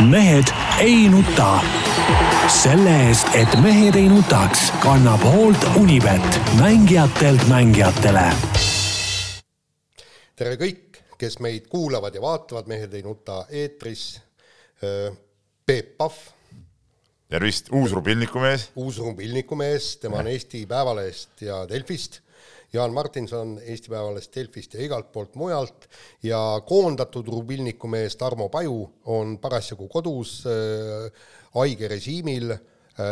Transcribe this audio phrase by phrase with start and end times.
[0.00, 0.44] mehed
[0.80, 1.60] ei nuta.
[2.48, 8.26] selle eest, et mehed ei nutaks, kannab hoolt Unibet, mängijatelt mängijatele.
[10.36, 14.20] tere kõik, kes meid kuulavad ja vaatavad, Mehed ei nuta eetris.
[15.66, 16.12] Peep Pahv.
[17.28, 18.70] tervist, uus Rubilniku mees.
[18.76, 22.20] uus Rubilniku mees, tema on Eesti Päevalehest ja Delfist
[22.72, 25.86] Jaan Martinson Eesti Päevalehest, Delfist ja igalt poolt mujalt
[26.26, 28.80] ja koondatud rubilniku mees Tarmo Paju
[29.14, 31.10] on parasjagu kodus äh,
[31.54, 32.64] haige režiimil äh,.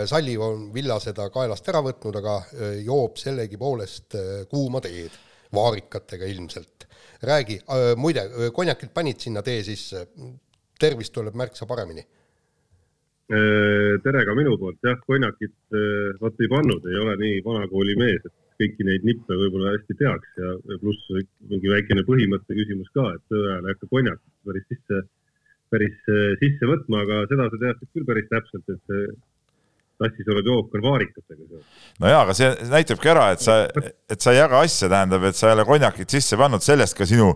[0.09, 4.17] Salliv on Villa seda kaelast ära võtnud, aga äh, joob sellegipoolest
[4.51, 5.13] kuuma teed,
[5.55, 6.89] vaarikatega ilmselt.
[7.25, 7.59] räägi
[7.97, 10.03] muide, konjakit panid sinna tee sisse,
[10.81, 12.03] tervist tuleb märksa paremini
[14.05, 15.55] tere ka minu poolt, jah, konjakit
[16.21, 20.41] vot ei pannud, ei ole nii vanakooli mees, et kõiki neid nippe võib-olla hästi teaks
[20.41, 21.11] ja, pluss
[21.51, 25.05] mingi väikene põhimõtte küsimus ka, et tõe ajal ei hakka konjakit päris sisse,
[25.75, 28.99] päris äh, sisse võtma, aga seda sa teadsid küll päris täpselt, et
[30.01, 31.67] tassis olev jook on vaarikatega seotud.
[32.03, 33.57] no jaa, aga see näitabki ära, et sa,
[34.11, 37.07] et sa ei jaga asja, tähendab, et sa ei ole konjakit sisse pannud, sellest ka
[37.09, 37.31] sinu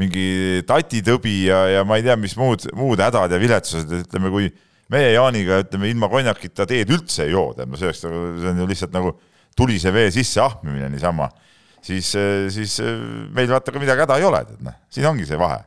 [0.00, 4.50] mingi tatitõbi ja, ja ma ei tea, mis muud, muud hädad ja viletsused, ütleme, kui
[4.94, 8.62] meie Jaaniga, ütleme, ilma konjakita teed üldse ei joo, tähendab, see oleks nagu, see on
[8.62, 9.14] ju lihtsalt nagu
[9.56, 11.28] tulise vee sisse ahmimine niisama,
[11.82, 12.10] siis,
[12.54, 12.78] siis
[13.34, 15.60] meil vaata ka midagi häda ei ole, tead noh, siin ongi see vahe.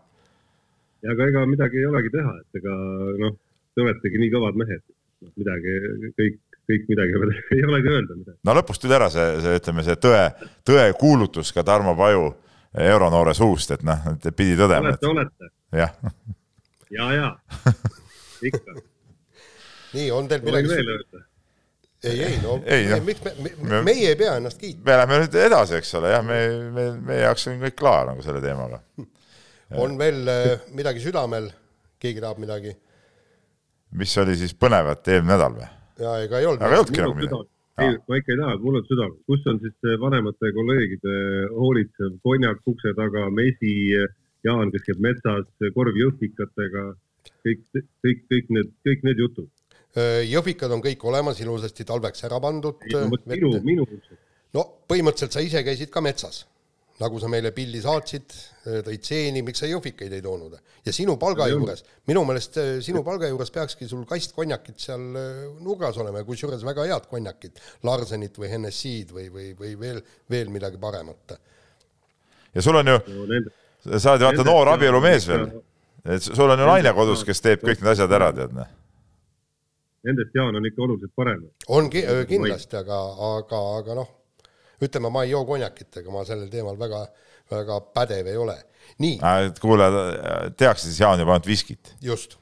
[1.06, 2.76] ja aga ega midagi ei olegi teha, et ega
[3.24, 3.38] noh,
[3.76, 4.84] te oletegi nii kõvad mehed,
[5.24, 5.78] noh midagi,
[6.18, 7.22] kõik, kõik midagi
[7.56, 8.40] ei olegi öelda midagi.
[8.44, 10.26] no lõpus tuli ära see, see ütleme, see tõe,
[10.68, 12.32] tõe kuulutus ka Tarmo Paju
[12.78, 14.92] euronoore suust, et noh, et pidi tõdema.
[14.92, 15.54] olete, olete.
[15.78, 15.96] jah.
[16.92, 17.72] ja, ja, ja
[18.52, 18.78] ikka.
[19.96, 21.27] nii, on teil midagi veel öelda?
[22.08, 23.00] Ei, ei no, ei, no.
[23.06, 24.84] miks me, me, meie ei pea ennast kiitma.
[24.88, 26.40] me läheme nüüd edasi, eks ole, jah, me,
[26.76, 28.82] me, meie jaoks on kõik klaar nagu selle teemaga.
[29.84, 31.52] on veel äh, midagi südamel,
[32.02, 32.76] keegi tahab midagi?
[33.98, 35.70] mis oli siis põnevat eelmine nädal või?
[36.04, 36.64] jaa, ega ei olnud.
[36.64, 37.50] aga ei olnudki nagu midagi.
[37.86, 39.18] ei, ma ikka ei taha, mul on südamel.
[39.32, 41.18] kus on siis vanemate kolleegide
[41.56, 43.76] hoolitsev konjak ukse taga, mesi,
[44.46, 46.82] Jaan, kes käib metsas, korv jõhvikatega,
[47.44, 47.64] kõik,
[48.06, 49.57] kõik, kõik need, kõik need jutud Äh,
[49.98, 52.84] jõhvikad on kõik olemas, ilusasti talveks ära pandud.
[53.26, 53.88] minu, minu.
[54.54, 56.44] no põhimõtteliselt sa ise käisid ka metsas,
[57.02, 58.36] nagu sa meile pildi saatsid,
[58.68, 60.58] äh, tõid seeni, miks sa jõhvikaid ei toonud?
[60.86, 65.04] ja sinu palga juures, minu meelest äh, sinu palga juures peakski sul kast konjakit seal
[65.64, 70.52] nurgas olema ja kusjuures väga head konjakit, Larsenit või Hennessy'd või, või, või veel, veel
[70.54, 71.38] midagi paremat.
[72.54, 73.44] ja sul on ju no,,
[73.98, 75.48] sa oled vaata noor abielumees veel,
[76.06, 78.76] et sul on ju naine kodus, kes teeb kõik need asjad ära, tead noh
[80.08, 81.44] nendest Jaan on ikka oluliselt parem.
[81.68, 83.00] on ki kindlasti, aga,
[83.34, 84.12] aga, aga noh,
[84.84, 87.04] ütleme, ma ei joo konjakit, ega ma sellel teemal väga,
[87.52, 88.58] väga pädev ei ole.
[89.04, 89.20] nii.
[89.62, 89.90] kuule,
[90.58, 91.94] tehakse siis Jaan juba ainult viskit.
[92.02, 92.38] just.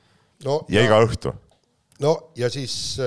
[0.45, 1.33] no ja, iga õhtu.
[2.05, 2.97] no ja siis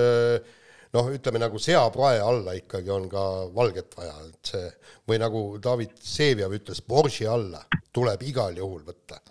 [0.93, 4.69] noh, ütleme nagu seaprae alla ikkagi on ka valget vaja, et see
[5.09, 9.21] või nagu David Vseviov ütles, borši alla tuleb igal juhul võtta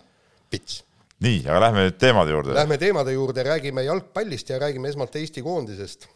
[0.50, 0.82] pits
[1.24, 2.54] nii, aga lähme nüüd teemade juurde.
[2.56, 6.06] Lähme teemade juurde, räägime jalgpallist ja räägime esmalt Eesti koondisest.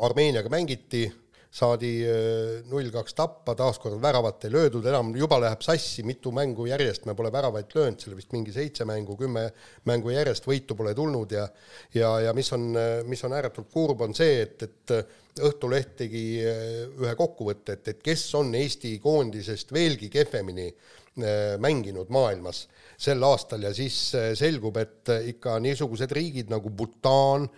[0.00, 1.04] Armeeniaga mängiti,
[1.50, 6.68] saadi äh, null kaks tappa, taaskord väravat ei löödud enam, juba läheb sassi, mitu mängu
[6.70, 9.48] järjest me pole väravaid löönud, seal vist mingi seitse mängu, kümme
[9.90, 11.48] mängu järjest võitu pole tulnud ja
[11.94, 12.70] ja, ja mis on,
[13.10, 18.00] mis on ääretult kurb, on see, et, et Õhtuleht tegi äh, ühe kokkuvõtte, et, et
[18.02, 22.64] kes on Eesti koondisest veelgi kehvemini äh, mänginud maailmas
[23.00, 27.48] sel aastal ja siis äh, selgub, et äh, ikka niisugused riigid nagu Bhutan,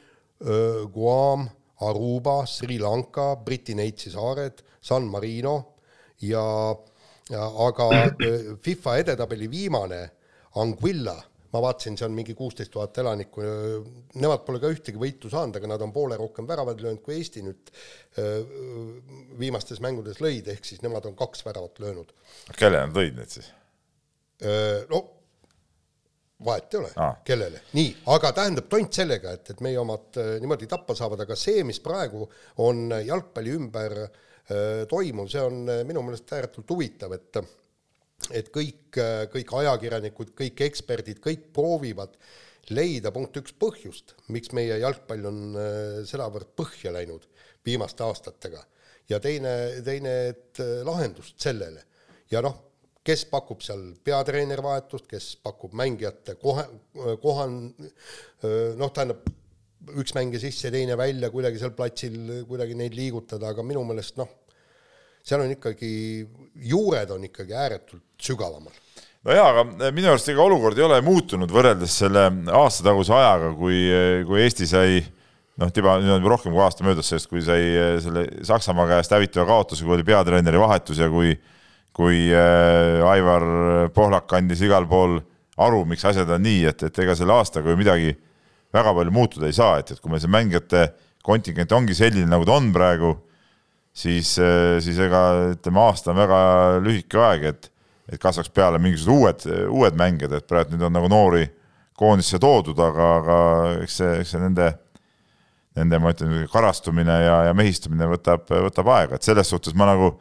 [0.91, 1.45] Guam,
[1.87, 5.53] Aruba, Sri Lanka, Briti Neitsi saared, San Marino
[6.27, 6.43] ja,
[7.31, 7.87] ja aga
[8.65, 10.01] FIFA edetabeli viimane
[10.59, 11.15] Anguilla,
[11.55, 13.47] ma vaatasin, see on mingi kuusteist tuhat elanikku,
[14.19, 17.47] nemad pole ka ühtegi võitu saanud, aga nad on poole rohkem väravaid löönud kui Eesti
[17.47, 17.71] nüüd
[19.39, 22.11] viimastes mängudes lõid, ehk siis nemad on kaks väravat löönud.
[22.59, 23.55] kelle nad lõid need siis?
[24.91, 25.05] no
[26.45, 27.63] vahet ei ole ah., kellele.
[27.79, 31.65] nii, aga tähendab tont sellega, et, et meie omad äh, niimoodi tappa saavad, aga see,
[31.69, 32.27] mis praegu
[32.65, 37.43] on jalgpalli ümber äh, toimuv, see on äh, minu meelest ääretult huvitav, et
[38.31, 38.95] et kõik,
[39.33, 42.13] kõik ajakirjanikud, kõik eksperdid, kõik proovivad
[42.71, 45.41] leida punkt üks põhjust, miks meie jalgpall on
[46.07, 47.27] sedavõrd põhja läinud
[47.67, 48.63] viimaste aastatega
[49.11, 51.83] ja teine, teine, et lahendust sellele.
[52.31, 52.61] ja noh
[53.07, 56.65] kes pakub seal peatreeneri vahetust, kes pakub mängijate kohe,
[57.23, 57.57] kohan,
[58.79, 59.25] noh, tähendab,
[59.99, 64.31] üks mängija sisse, teine välja, kuidagi seal platsil kuidagi neid liigutada, aga minu meelest noh,
[65.27, 65.93] seal on ikkagi,
[66.71, 68.75] juured on ikkagi ääretult sügavamal.
[69.27, 73.83] no jaa, aga minu arust ega olukord ei ole muutunud võrreldes selle aastataguse ajaga, kui,
[74.29, 75.01] kui Eesti sai
[75.59, 77.67] noh, tiba, nüüd on juba rohkem kui aasta möödas sellest, kui sai
[78.03, 81.35] selle Saksamaa käest hävitava kaotuse, kui oli peatreeneri vahetus ja kui
[81.97, 83.45] kui äh, Aivar
[83.95, 85.19] Pohlak andis igal pool
[85.61, 88.15] aru, miks asjad on nii, et, et ega selle aastaga ju midagi
[88.73, 90.87] väga palju muutuda ei saa, et, et kui meil see mängijate
[91.23, 93.13] kontingent ongi selline, nagu ta on praegu,
[93.95, 96.39] siis, äh, siis ega ütleme, aasta on väga
[96.83, 97.69] lühike aeg, et,
[98.13, 101.45] et kasvaks peale mingisugused uued, uued mängijad, et praegu nüüd on nagu noori
[101.99, 103.37] koondisse toodud, aga, aga
[103.85, 104.73] eks see, eks see nende,
[105.79, 110.15] nende, ma ütlen, karastumine ja, ja mehistumine võtab, võtab aega, et selles suhtes ma nagu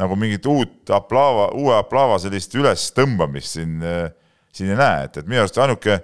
[0.00, 3.76] nagu mingit uut aplaava, uue aplaava sellist ülestõmbamist siin,
[4.54, 5.98] siin ei näe, et, et minu arust ainuke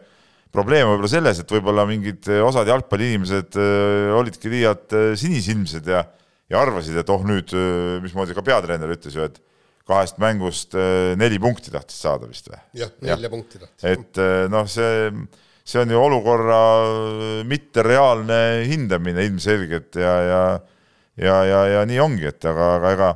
[0.54, 6.04] probleem võib-olla selles, et võib-olla mingid osad jalgpalliinimesed äh, olidki liialt sinisilmsed ja,
[6.48, 7.52] ja arvasid, et oh nüüd,
[8.04, 9.42] mismoodi ka peatreener ütles ju, et
[9.88, 10.74] kahest mängust
[11.16, 12.58] neli punkti tahtis saada vist või?
[12.76, 13.86] jah, nelja punkti tahtis.
[13.88, 14.20] et
[14.52, 15.12] noh, see,
[15.64, 16.58] see on ju olukorra
[17.48, 20.42] mittereaalne hindamine ilmselgelt ja, ja
[21.18, 23.08] ja, ja, ja nii ongi, et aga, aga ega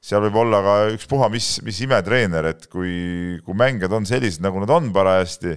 [0.00, 4.60] seal võib olla ka ükspuha mis, mis imetreener, et kui, kui mängijad on sellised, nagu
[4.62, 5.56] nad on parajasti,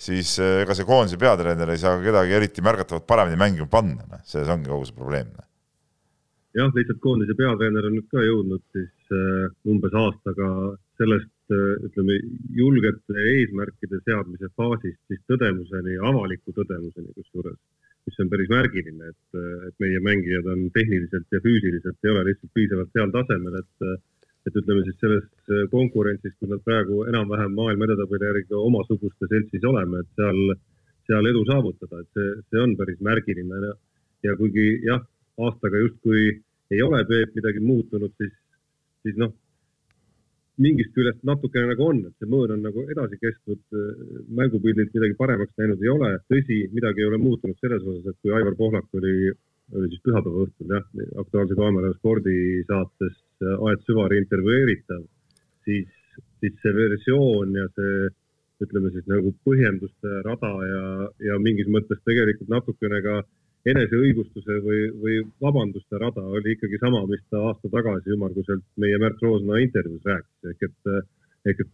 [0.00, 4.24] siis eh, ega see koondise peatreener ei saa kedagi eriti märgatavalt paremini mängima panna, noh,
[4.28, 5.30] selles ongi kogu see probleem.
[5.36, 5.46] Noh.
[6.56, 10.50] jah, lihtsalt koondise peatreener on nüüd ka jõudnud siis uh, umbes aastaga
[10.96, 12.20] sellest uh, ütleme,
[12.56, 17.60] julgete eesmärkide seadmise faasist siis tõdemuseni, avaliku tõdemuseni kusjuures
[18.06, 19.38] mis on päris märgiline, et,
[19.68, 23.88] et meie mängijad on tehniliselt ja füüsiliselt ei ole lihtsalt piisavalt heal tasemel, et,
[24.46, 30.04] et ütleme siis selles konkurentsis, kus nad praegu enam-vähem maailma edetabeli järgi omasuguste seltsis oleme,
[30.04, 30.54] et seal,
[31.10, 33.62] seal edu saavutada, et see, see on päris märgiline.
[33.66, 33.74] Ja,
[34.28, 35.02] ja kuigi jah,
[35.42, 36.28] aastaga justkui
[36.70, 38.32] ei ole Peep midagi muutunud, siis,
[39.02, 39.34] siis noh,
[40.62, 43.60] mingist küljest natukene nagu on, et see mõõn on nagu edasi kestnud,
[44.38, 46.12] mängupildilt midagi paremaks läinud ei ole.
[46.32, 49.32] tõsi, midagi ei ole muutunud selles osas, et kui Aivar Pohlak oli,
[49.76, 50.86] oli siis pühapäeva õhtul jah,
[51.24, 53.18] Aktuaalse Kaamera spordisaates
[53.56, 55.02] Aet Süvari intervjueeritav,
[55.68, 55.90] siis,
[56.40, 58.08] siis see versioon ja see
[58.64, 60.84] ütleme siis nagu põhjenduste rada ja,
[61.28, 63.26] ja mingis mõttes tegelikult natukene ka äh,
[63.70, 69.22] eneseõigustuse või, või vabanduste rada oli ikkagi sama, mis ta aasta tagasi ümmarguselt meie Märt
[69.24, 70.92] Roosna intervjuus rääkis, ehk et,
[71.50, 71.72] ehk et,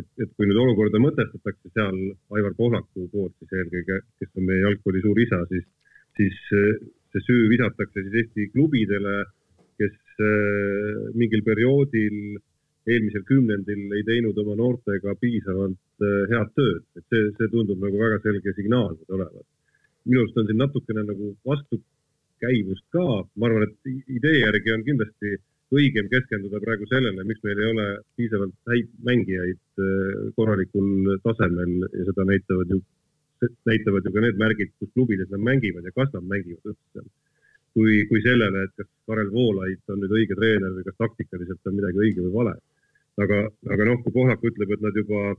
[0.00, 1.98] et, et kui nüüd olukorda mõtestatakse seal
[2.36, 5.66] Aivar Pohlaku poolt siis eelkõige, kes on meie jalgpalli suur isa, siis,
[6.20, 6.38] siis
[7.12, 9.18] see süü visatakse siis Eesti klubidele,
[9.82, 12.38] kes äh, mingil perioodil
[12.92, 17.98] eelmisel kümnendil ei teinud oma noortega piisavalt äh, head tööd, et see, see tundub nagu
[17.98, 19.46] väga selge signaal olevat
[20.08, 23.06] minu arust on siin natukene nagu vastukäivust ka,
[23.36, 25.36] ma arvan, et idee järgi on kindlasti
[25.72, 27.86] õigem keskenduda praegu sellele, miks meil ei ole
[28.18, 32.80] piisavalt häid mängijaid äh, korralikul tasemel ja seda näitavad ju,
[33.70, 37.06] näitavad ju ka need märgid, kus klubides nad mängivad ja kas nad mängivad üldse.
[37.72, 41.78] kui, kui sellele, et kas Karel Voolaid on nüüd õige treener või kas taktikaliselt on
[41.78, 42.52] midagi õige või vale.
[43.24, 43.38] aga,
[43.72, 45.32] aga noh, kui Pohlak ütleb, et nad juba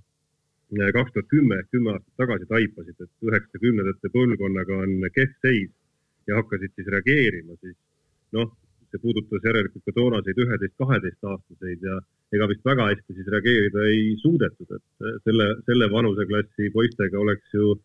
[0.71, 5.69] kaks tuhat kümme ehk kümme aastat tagasi taipasid, et üheksakümnendate põlvkonnaga on kehv seis
[6.27, 7.75] ja hakkasid siis reageerima, siis
[8.37, 8.49] noh,
[8.91, 11.99] see puudutas järelikult ka toonaseid üheteist-kaheteistaastaseid ja
[12.33, 17.77] ega vist väga hästi siis reageerida ei suudetud, et selle, selle vanuseklassi poistega oleks ju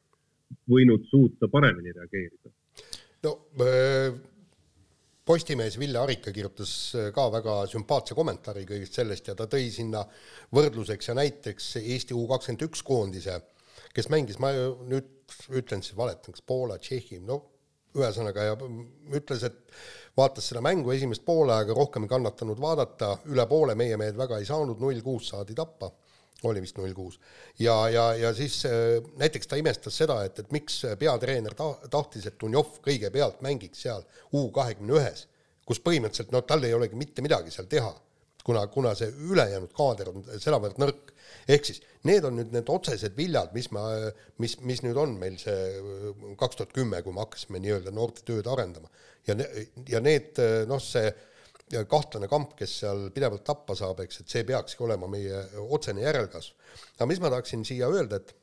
[0.73, 2.53] võinud suuta paremini reageerida.
[3.25, 4.38] no äh
[5.29, 10.01] Postimees Ville Arika kirjutas äh, ka väga sümpaatse kommentaari kõigest sellest ja ta tõi sinna
[10.57, 13.37] võrdluseks ja näiteks Eesti U kakskümmend üks koondise,
[13.93, 14.55] kes mängis, ma
[14.89, 17.43] nüüd ütlen siis valetan, kas Poola, Tšehhi, no
[17.99, 18.57] ühesõnaga ja
[19.17, 19.77] ütles, et
[20.17, 24.49] vaatas seda mängu esimest poolaega, rohkem ei kannatanud vaadata, üle poole meie mehed väga ei
[24.49, 25.91] saanud, null kuus saadi tappa
[26.47, 27.19] oli vist null kuus.
[27.59, 32.29] ja, ja, ja siis äh, näiteks ta imestas seda, et, et miks peatreener ta-, tahtis,
[32.29, 35.27] et Dunjov kõigepealt mängiks seal U kahekümne ühes,
[35.67, 37.91] kus põhimõtteliselt no tal ei olegi mitte midagi seal teha,
[38.47, 41.15] kuna, kuna see ülejäänud kaader on sedavõrd nõrk.
[41.49, 43.83] ehk siis need on nüüd need otsesed viljad, mis me,
[44.39, 48.23] mis, mis nüüd on meil see äh, kaks tuhat kümme, kui me hakkasime nii-öelda noorte
[48.23, 48.89] tööd arendama.
[49.27, 49.35] ja,
[49.89, 50.39] ja need
[50.71, 51.11] noh, see
[51.89, 56.55] kahtlane kamp, kes seal pidevalt tappa saab, eks, et see peakski olema meie otsene järelkasv.
[56.97, 58.35] aga mis ma tahaksin siia öelda, et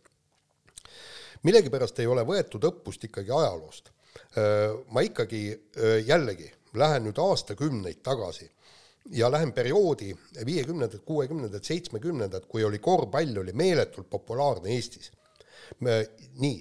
[1.46, 3.91] millegipärast ei ole võetud õppust ikkagi ajaloost.
[4.91, 5.41] ma ikkagi
[6.08, 8.50] jällegi lähen nüüd aastakümneid tagasi
[9.12, 10.15] ja lähen perioodi
[10.46, 15.12] viiekümnendad, kuuekümnendad, seitsmekümnendad, kui oli korvpall oli meeletult populaarne Eestis.
[15.82, 16.58] nii,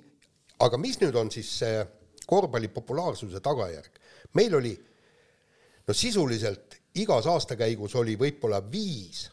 [0.59, 1.85] aga mis nüüd on siis see
[2.26, 4.00] korvpalli populaarsuse tagajärg?
[4.35, 4.75] meil oli
[5.88, 9.29] no sisuliselt igas aastakäigus oli võib-olla viis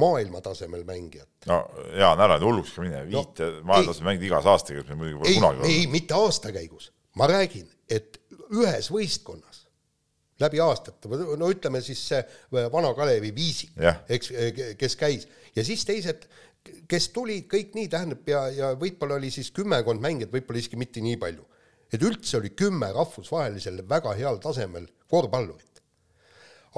[0.00, 1.28] maailmatasemel mängijat.
[1.50, 1.62] no
[1.98, 5.32] Jaan, ära nüüd hulluks ka mine, viite no, maailmatasemel mängida igas aasta käigus, muidugi pole
[5.32, 8.20] ei, kunagi ei, mitte aasta käigus, ma räägin, et
[8.54, 9.64] ühes võistkonnas
[10.40, 12.20] läbi aastate, no ütleme siis see
[12.72, 13.74] Vana Kalevi Viisik,
[14.08, 14.32] eks,
[14.80, 15.26] kes käis
[15.56, 16.24] ja siis teised,
[16.88, 21.02] kes tulid kõik nii, tähendab ja, ja võib-olla oli siis kümmekond mängijat, võib-olla isegi mitte
[21.04, 21.46] nii palju.
[21.90, 25.69] et üldse oli kümme rahvusvahelisel väga heal tasemel korvpallurit.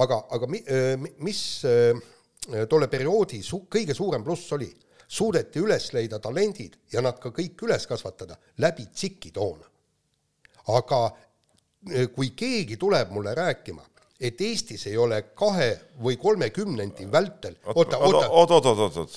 [0.01, 0.63] Aga, aga mi,
[1.25, 1.43] mis
[2.69, 4.71] tolle perioodi su-, kõige suurem pluss oli,
[5.13, 9.69] suudeti üles leida talendid ja nad ka kõik üles kasvatada läbi tsikitoona.
[10.73, 11.01] aga
[12.15, 13.83] kui keegi tuleb mulle rääkima,
[14.21, 19.17] et Eestis ei ole kahe või kolme kümnendi vältel oota, oota, oot, oot, oot, oot,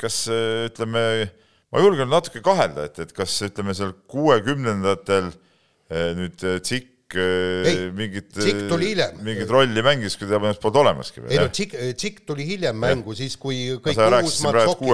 [0.00, 1.02] kas ütleme,
[1.70, 5.28] ma julgen natuke kahelda, et, et kas ütleme seal kuuekümnendatel
[6.16, 8.30] nüüd Tsikk ei, mingit,
[9.24, 11.32] mingit rolli mängis, kui ta põhimõtteliselt polnud olemaski veel.
[11.34, 14.90] ei no Tsikk, Tsikk tuli hiljem mängu, siis kui kõik no, Uusmaad Soki,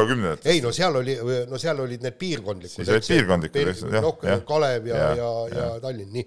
[0.53, 1.17] ei no seal oli,
[1.51, 2.79] no seal olid need piirkondlikud.
[2.79, 3.93] siis olid piirkondlikud, eks ju.
[3.93, 6.27] noh, Kalev ja, ja, ja, ja Tallinn, nii.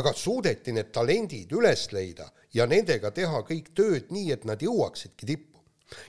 [0.00, 5.28] aga suudeti need talendid üles leida ja nendega teha kõik tööd nii, et nad jõuaksidki
[5.28, 5.60] tippu.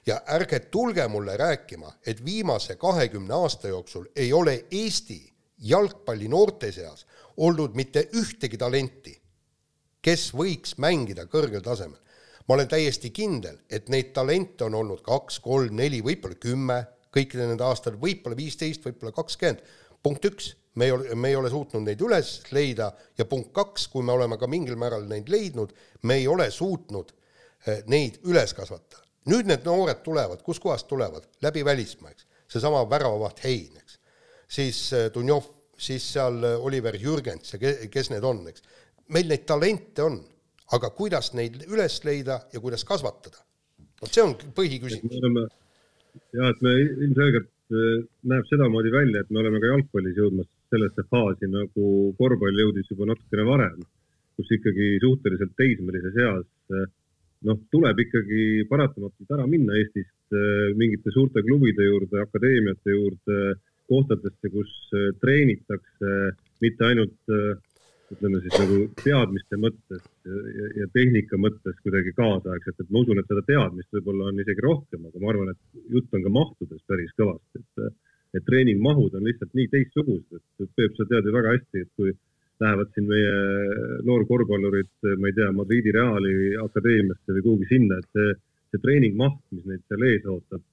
[0.07, 5.32] ja ärge tulge mulle rääkima, et viimase kahekümne aasta jooksul ei ole Eesti
[5.63, 7.05] jalgpalli noorte seas
[7.37, 9.13] olnud mitte ühtegi talenti,
[10.03, 11.99] kes võiks mängida kõrgel tasemel.
[12.47, 16.79] ma olen täiesti kindel, et neid talente on olnud kaks, kolm, neli, võib-olla kümme
[17.13, 19.61] kõikidel nendel aastatel, võib-olla viisteist, võib-olla kakskümmend.
[20.03, 23.87] punkt üks, me ei ole, me ei ole suutnud neid üles leida ja punkt kaks,
[23.87, 27.13] kui me oleme ka mingil määral neid leidnud, me ei ole suutnud
[27.67, 29.03] eh, neid üles kasvatada.
[29.29, 31.29] nüüd need noored tulevad, kuskohast tulevad?
[31.41, 32.27] läbi välismaa, eks.
[32.47, 33.82] seesama väravavaht Hein.
[34.53, 35.47] Siis eh, Dunjov
[35.79, 38.63] siis seal äh, Oliver Jürgens ja kes need on, eks.
[39.13, 40.19] meil neid talente on,
[40.75, 43.41] aga kuidas neid üles leida ja kuidas kasvatada?
[44.03, 45.17] vot see on põhiküsimus.
[46.35, 51.05] jah, et me ilmselgelt äh, näeb sedamoodi välja, et me oleme ka jalgpallis jõudmas sellesse
[51.09, 53.79] faasi, nagu korvpall jõudis juba natukene varem,
[54.37, 56.45] kus ikkagi suhteliselt teismelises eas
[57.45, 60.33] noh, tuleb ikkagi paratamatult ära minna Eestist
[60.79, 63.37] mingite suurte klubide juurde, akadeemiate juurde
[63.93, 66.17] kohtadesse, kus äh, treenitakse
[66.63, 67.53] mitte ainult äh,
[68.13, 73.29] ütleme siis nagu teadmiste mõttes ja, ja tehnika mõttes kuidagi kaasaegselt, et ma usun, et
[73.29, 77.15] seda teadmist võib-olla on isegi rohkem, aga ma arvan, et jutt on ka mahtudes päris
[77.19, 78.03] kõvasti, et,
[78.37, 82.13] et treeningmahud on lihtsalt nii teistsugused, et Peep, sa tead ju väga hästi, et kui
[82.63, 83.33] lähevad siin meie
[84.07, 88.37] noorkorvpallurid, ma ei tea, Madridi Reali akadeemiasse või kuhugi sinna, et see,
[88.71, 90.63] see treeningmaht, mis neid seal ees ootab,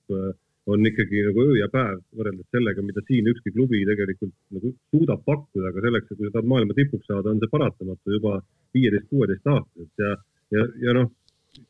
[0.66, 5.22] on ikkagi nagu öö ja päev võrreldes sellega, mida siin ükski klubi tegelikult nagu suudab
[5.26, 8.34] pakkuda, aga selleks, et kui sa tahad maailma tipuks saada, on see paratamatu juba
[8.76, 10.10] viieteist, kuueteist aastaselt ja,
[10.56, 11.08] ja, ja noh,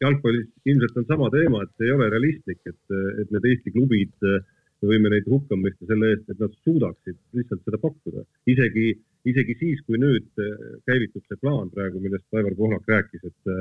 [0.03, 4.17] jalgpallis ilmselt on sama teema, et ei ole realistlik, et, et need Eesti klubid,
[4.81, 8.25] me võime neid hukka mõista selle eest, et nad suudaksid lihtsalt seda pakkuda.
[8.49, 8.93] isegi,
[9.29, 10.29] isegi siis, kui nüüd
[10.89, 13.55] käivitub see plaan praegu, millest Aivar Pohlak rääkis, et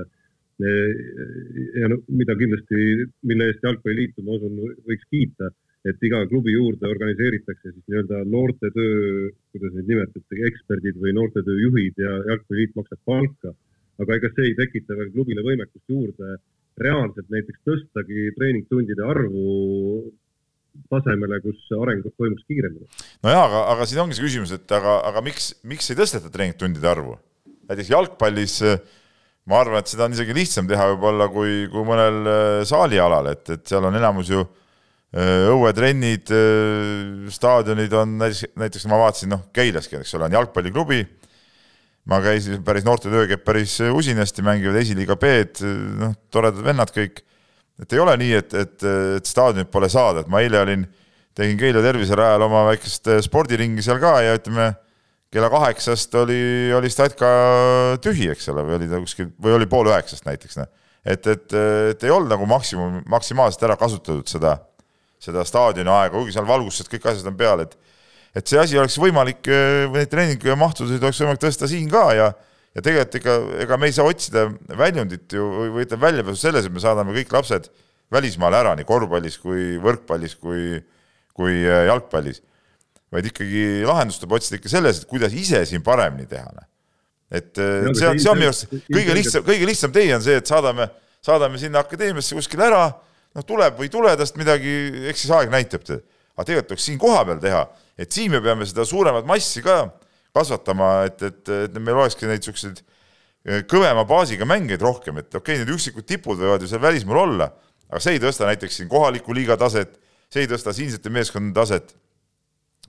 [0.59, 5.51] ja no mida kindlasti, mille eest Jalgpalliliitu, ma usun, võiks kiita,
[5.87, 12.01] et iga klubi juurde organiseeritakse siis nii-öelda noortetöö, kuidas neid nimetatakse, eksperdid või noortetöö juhid
[12.03, 13.55] ja Jalgpalliliit maksab palka.
[13.99, 16.37] aga ega see ei tekita veel klubile võimekust juurde
[16.79, 20.11] reaalselt näiteks tõstagi treeningtundide arvu
[20.91, 22.87] tasemele, kus areng toimuks kiiremini.
[23.23, 26.87] nojaa, aga, aga siin ongi see küsimus, et aga, aga miks, miks ei tõsteta treeningtundide
[26.91, 27.17] arvu?
[27.69, 28.79] näiteks jalgpallis äh,
[29.49, 33.45] ma arvan, et seda on isegi lihtsam teha võib-olla kui, kui mõnel äh, saalialal, et,
[33.55, 39.47] et seal on enamus ju äh, õuetrennid, äh, staadionid on näiteks, näiteks ma vaatasin, noh,
[39.55, 41.01] Keilaski, eks ole, on jalgpalliklubi,
[42.09, 47.23] ma käisin, päris noortetöö käib päris usinasti, mängivad esiliiga B-d, noh, toredad vennad kõik,
[47.81, 48.85] et ei ole nii, et, et,
[49.17, 50.85] et staadionit pole saada, et ma eile olin,
[51.37, 54.73] tegin Keila terviserajal oma väikest spordiringi seal ka ja ütleme,
[55.33, 56.41] kella kaheksast oli,
[56.73, 57.29] oli Statka
[58.03, 60.69] tühi, eks ole, või oli ta kuskil, või oli pool üheksast näiteks, noh.
[61.05, 61.55] et, et,
[61.93, 64.55] et ei olnud nagu maksimum, maksimaalselt ära kasutatud seda,
[65.21, 67.77] seda staadioni aega, kuigi seal valgustused, kõik asjad on peal, et
[68.37, 69.47] et see asi oleks võimalik,
[69.89, 72.27] või neid treeningmahtusid oleks võimalik tõsta siin ka ja
[72.75, 74.45] ja tegelikult ega, ega me ei saa otsida
[74.77, 77.69] väljundit ju või ütleme väljapääsu selles, et me saadame kõik lapsed
[78.13, 80.77] välismaale ära, nii korvpallis kui võrkpallis kui,
[81.37, 82.43] kui jalgpallis
[83.13, 86.49] vaid ikkagi lahendust tuleb otsida ikka selles, et kuidas ise siin paremini teha.
[86.55, 86.67] Noh.
[87.29, 90.39] et no, see on, see on minu arust kõige lihtsam, kõige lihtsam tee on see,
[90.41, 90.89] et saadame,
[91.25, 92.83] saadame sinna akadeemiasse kuskile ära,
[93.37, 94.75] noh, tuleb või ei tule tast midagi,
[95.11, 95.85] eks siis aeg näitab.
[95.89, 97.65] aga tegelikult tuleks siin kohapeal teha,
[97.99, 99.81] et siin me peame seda suuremat massi ka
[100.33, 102.81] kasvatama, et, et, et meil olekski neid niisuguseid
[103.69, 107.49] kõvema baasiga mängijaid rohkem, et okei okay,, need üksikud tipud võivad ju seal välismaal olla,
[107.89, 109.95] aga see ei tõsta näiteks siin kohaliku liiga taset,
[110.29, 111.95] see ei tõsta siinsete meeskondade taset.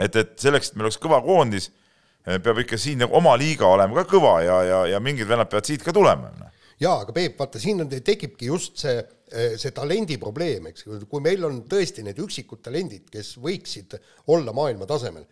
[0.00, 1.70] Et, et selleks, et meil oleks kõva koondis,
[2.24, 5.68] peab ikka siin nagu oma liiga olema ka kõva ja, ja, ja mingid vennad peavad
[5.68, 6.32] siit ka tulema.
[6.36, 6.50] Noh.
[6.80, 8.98] jaa, aga Peep, vaata siin on, tekibki just see,
[9.60, 13.96] see talendi probleem, eks, kui meil on tõesti need üksikud talendid, kes võiksid
[14.32, 15.24] olla maailma tasemel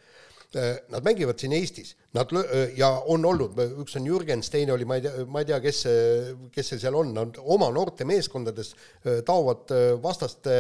[0.57, 4.87] Äh, nad mängivad siin Eestis, nad äh, ja on olnud, üks on Jürgens, teine oli,
[4.89, 5.81] ma ei tea, ma ei tea, kes
[6.55, 9.69] kes see seal on, nad oma noortemeeskondades äh, taovad
[10.01, 10.57] vastaste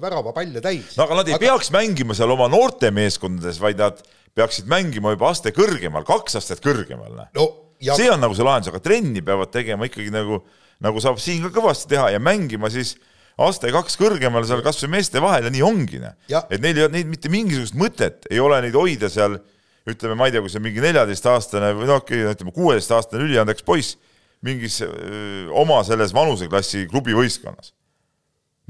[0.00, 0.96] väravapalle täis.
[0.98, 1.46] no aga nad ei aga...
[1.46, 4.02] peaks mängima seal oma noortemeeskondades, vaid nad
[4.36, 7.14] peaksid mängima juba aste kõrgemal, kaks astet kõrgemal.
[7.36, 7.46] no
[7.80, 7.96] ja...
[7.96, 10.42] see on nagu see lahendus, aga trenni peavad tegema ikkagi nagu,
[10.84, 13.08] nagu saab siin ka kõvasti teha ja mängima siis äh,
[13.40, 16.00] aste kaks kõrgemal seal kasvõi meeste vahel ja nii ongi.
[16.02, 19.38] et neil ei ole, neid mitte mingisugust mõtet ei ole neid hoida seal,
[19.88, 23.96] ütleme, ma ei tea, kui see mingi neljateistaastane või noh, ütleme kuueteistaastane üliandekas poiss
[24.44, 27.74] mingis öö, oma selles vanuseklassi klubi võistkonnas.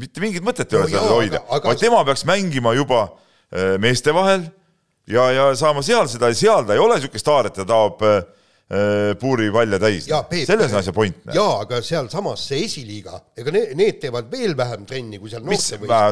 [0.00, 3.06] Mitte mingit mõtet ei ole seal hoida, vaid tema peaks mängima juba
[3.52, 4.46] öö, meeste vahel
[5.10, 8.20] ja, ja saama seal seda, seal ta ei ole niisugune staar, et ta taob öö,
[8.70, 10.04] Äh, puuripalle täis.
[10.46, 11.16] selles on asja point.
[11.34, 15.64] jaa, aga sealsamas see esiliiga, ega need, need teevad veel vähem trenni kui seal mis,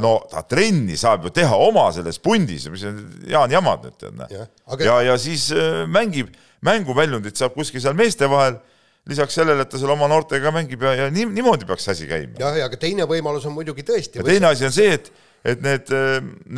[0.03, 2.99] no ta trenni saab ju teha oma selles pundis, mis on
[3.31, 4.49] Jaan jamad nüüd tead, ja,
[4.89, 6.35] ja, ja siis äh, mängib,
[6.67, 8.59] mänguväljundit saab kuskil seal meeste vahel,
[9.09, 12.37] lisaks sellele, et ta seal oma noortega mängib ja, ja nii, niimoodi peaks asi käima.
[12.41, 15.11] jah, ja aga teine võimalus on muidugi tõesti ja teine asi on see, et,
[15.55, 15.93] et need,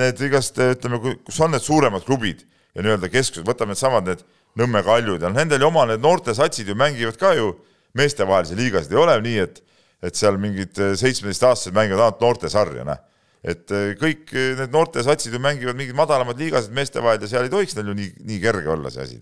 [0.02, 4.28] need igast, ütleme, kus on need suuremad klubid ja nii-öelda keskused, võtame needsamad need,
[4.58, 7.52] Nõmme kaljud ja noh, nendel ju oma need noortesatsid ju mängivad ka ju
[7.94, 9.60] meestevahelisi liigasid, ei ole nii, et
[10.00, 13.00] et seal mingid seitsmeteistaastased mängivad ainult noortesarja, noh.
[13.44, 17.44] et äh, kõik äh, need noortesatsid ju mängivad mingeid madalamaid liigasid meeste vahel ja seal
[17.44, 19.20] ei tohiks neil ju nii, nii kerge olla see asi.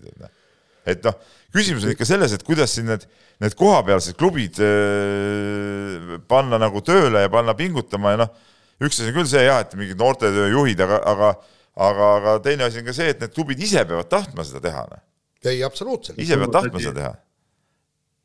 [0.87, 1.17] Et noh,
[1.55, 3.05] küsimus on ikka selles, et kuidas siin need,
[3.43, 8.33] need kohapealsed klubid äh, panna nagu tööle ja panna pingutama ja noh,
[8.79, 11.35] üks asi on küll see jah, et mingid noortetööjuhid, aga, aga
[11.79, 14.87] aga, aga teine asi on ka see, et need klubid ise peavad tahtma seda teha,
[14.91, 15.05] noh
[15.47, 16.19] ei, absoluutselt.
[16.19, 17.13] ise pead tahtma seda teha.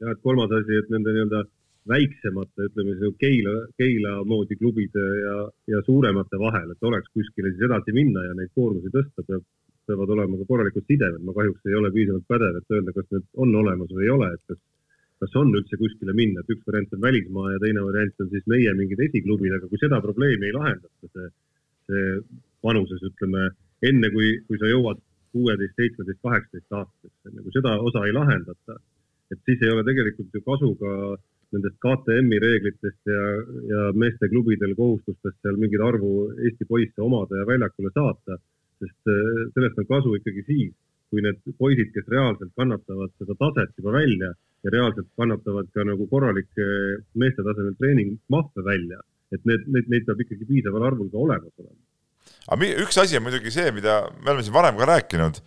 [0.02, 1.44] ja et kolmas asi, et nende nii-öelda
[1.90, 5.36] väiksemate, ütleme siis Keila, Keila moodi klubide ja,
[5.74, 9.44] ja suuremate vahel, et oleks kuskile siis edasi minna ja neid koormusi tõsta, peab,
[9.88, 11.24] peavad olema ka korralikud sidemed.
[11.24, 14.30] ma kahjuks ei ole piisavalt pädev, et öelda, kas need on olemas või ei ole,
[14.36, 14.60] et kas,
[15.22, 18.46] kas on üldse kuskile minna, et üks variant on välismaa ja teine variant on siis
[18.50, 21.28] meie mingid esiklubid, aga kui seda probleemi ei lahendata, see,
[21.90, 22.16] see
[22.64, 23.50] vanuses, ütleme,
[23.90, 25.02] enne kui, kui sa jõuad
[25.34, 28.78] kuueteist, seitsmeteist, kaheksateist aastaseks, ju, kui seda osa ei lahendata,
[29.32, 30.90] et siis ei ole tegelikult ju kasu ka
[31.54, 33.22] nendest KTM-i reeglitest ja,
[33.70, 38.38] ja meeste klubidel kohustustest seal mingit arvu Eesti poisse omada ja väljakule saata,
[38.84, 40.74] sest äh, sellest on kasu ikkagi siis,
[41.10, 46.06] kui need poisid, kes reaalselt kannatavad seda taset juba välja ja reaalselt kannatavad ka nagu
[46.10, 46.68] korralikke
[47.20, 49.02] meeste tasemel treeningmahve välja,
[49.34, 51.82] et need, neid, neid peab ikkagi piisaval arvul ka olemas olema
[52.48, 55.40] aga üks asi on muidugi see, mida me oleme siin varem ka rääkinud,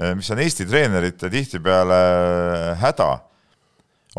[0.00, 2.00] eh, mis on Eesti treenerite tihtipeale
[2.80, 3.10] häda,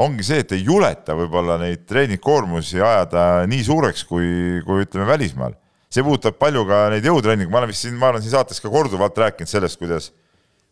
[0.04, 5.58] ongi see, et ei juleta võib-olla neid treeningkoormusi ajada nii suureks, kui, kui ütleme välismaal.
[5.94, 8.72] See puudutab palju ka neid jõutreeninguid, ma olen vist siin, ma olen siin saates ka
[8.72, 10.12] korduvalt rääkinud sellest, kuidas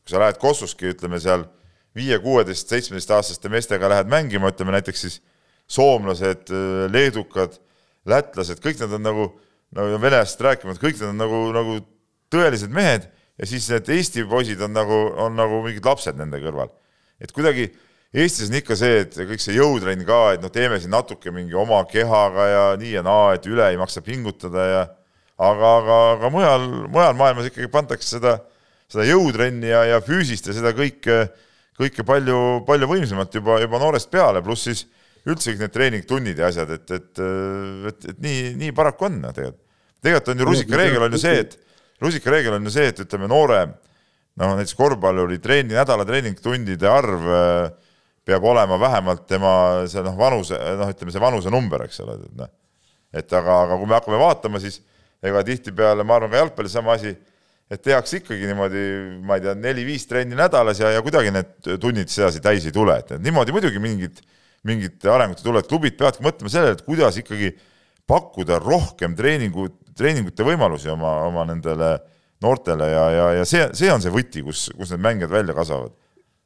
[0.05, 1.47] kui sa lähed Kossuski, ütleme seal
[1.95, 5.21] viie, kuueteist, seitsmeteistaastaste meestega lähed mängima, ütleme näiteks siis
[5.71, 6.51] soomlased,
[6.93, 7.57] leedukad,
[8.05, 9.29] lätlased, kõik nad on nagu
[9.75, 11.79] no venelastest rääkimata, kõik nad on nagu, nagu
[12.33, 13.07] tõelised mehed
[13.39, 16.69] ja siis need Eesti poisid on nagu, on nagu mingid lapsed nende kõrval.
[17.19, 17.71] et kuidagi
[18.15, 21.57] Eestis on ikka see, et kõik see jõutrenn ka, et noh, teeme siin natuke mingi
[21.59, 24.83] oma kehaga ja nii ja naa, et üle ei maksa pingutada ja
[25.37, 28.37] aga, aga, aga mujal, mujal maailmas ikkagi pantakse seda,
[28.91, 31.25] seda jõutrenni ja, ja füüsist ja seda kõike,
[31.79, 34.85] kõike palju, palju võimsamalt juba, juba noorest peale, pluss siis
[35.25, 37.21] üldse kõik need treeningtunnid ja asjad, et, et,
[37.91, 39.63] et, et nii, nii paraku on tegelikult
[40.05, 41.57] tegelikult on ju rusikareegel on ju see, et
[42.03, 47.69] rusikareegel on ju see, et ütleme, noore noh, näiteks korvpalluri treeni, nädala treeningtundide arv äh,
[48.25, 49.53] peab olema vähemalt tema
[49.89, 52.51] see noh, vanuse, noh, ütleme see vanusenumber, eks ole, et noh.
[53.15, 54.81] et aga, aga kui me hakkame vaatama, siis
[55.25, 57.13] ega tihtipeale, ma arvan, ka jalgpallis sama asi,
[57.71, 58.85] et tehakse ikkagi niimoodi,
[59.25, 62.99] ma ei tea, neli-viis trenni nädalas ja, ja kuidagi need tunnid sedasi täis ei tule,
[63.01, 64.21] et niimoodi muidugi mingit,
[64.67, 67.55] mingit arengut ei tule, et klubid peavadki mõtlema sellele, et kuidas ikkagi
[68.09, 71.95] pakkuda rohkem treeningu, treeningute võimalusi oma, oma nendele
[72.43, 75.95] noortele ja, ja, ja see, see on see võti, kus, kus need mängijad välja kasvavad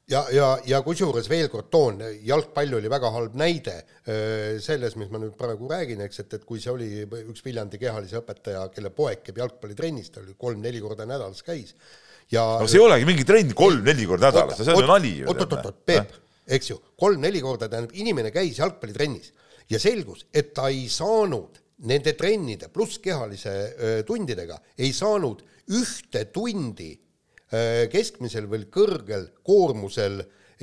[0.09, 3.77] ja, ja, ja kusjuures veel kord toon, jalgpall oli väga halb näide
[4.63, 8.21] selles, mis ma nüüd praegu räägin, eks, et, et kui see oli üks Viljandi kehalise
[8.21, 11.75] õpetaja, kelle poeg käib jalgpallitrennis, ta oli kolm-neli korda nädalas käis
[12.33, 15.13] ja no see ei olegi mingi trenn kolm-neli korda nädalas, see on ju nali.
[15.25, 16.17] oot-oot-oot, Peep,
[16.57, 19.33] eks ju, kolm-neli korda, tähendab, inimene käis jalgpallitrennis
[19.69, 25.45] ja selgus, et ta ei saanud nende trennide pluss kehalise öö, tundidega, ei saanud
[25.77, 26.91] ühte tundi
[27.89, 30.19] keskmisel või kõrgel koormusel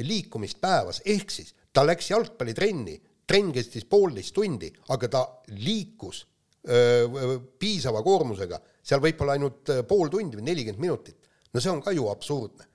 [0.06, 2.94] liikumist päevas, ehk siis ta läks jalgpallitrenni,
[3.26, 6.20] trenn kestis poolteist tundi, aga ta liikus
[6.68, 11.18] öö, piisava koormusega, seal võib-olla ainult pool tundi või nelikümmend minutit.
[11.52, 12.68] no see on ka ju absurdne,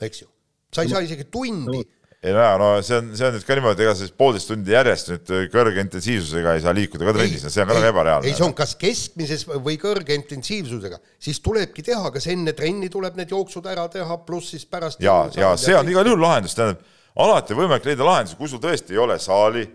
[0.00, 0.28] eks ju.
[0.74, 3.44] sa ei saa isegi tundi no ei no jaa, no see on, see on nüüd
[3.46, 7.42] ka niimoodi, ega siis poolteist tundi järjest nüüd kõrge intensiivsusega ei saa liikuda ka trennis,
[7.42, 8.30] see on ka väga ebareaalne.
[8.30, 13.18] ei, see on kas keskmises või kõrge intensiivsusega, siis tulebki teha, kas enne trenni tuleb
[13.18, 15.02] need jooksud ära teha, pluss siis pärast.
[15.02, 16.86] ja, ja see on igal juhul lahendus, tähendab,
[17.26, 19.66] alati on võimalik leida lahendusi, kui sul tõesti ei ole saali,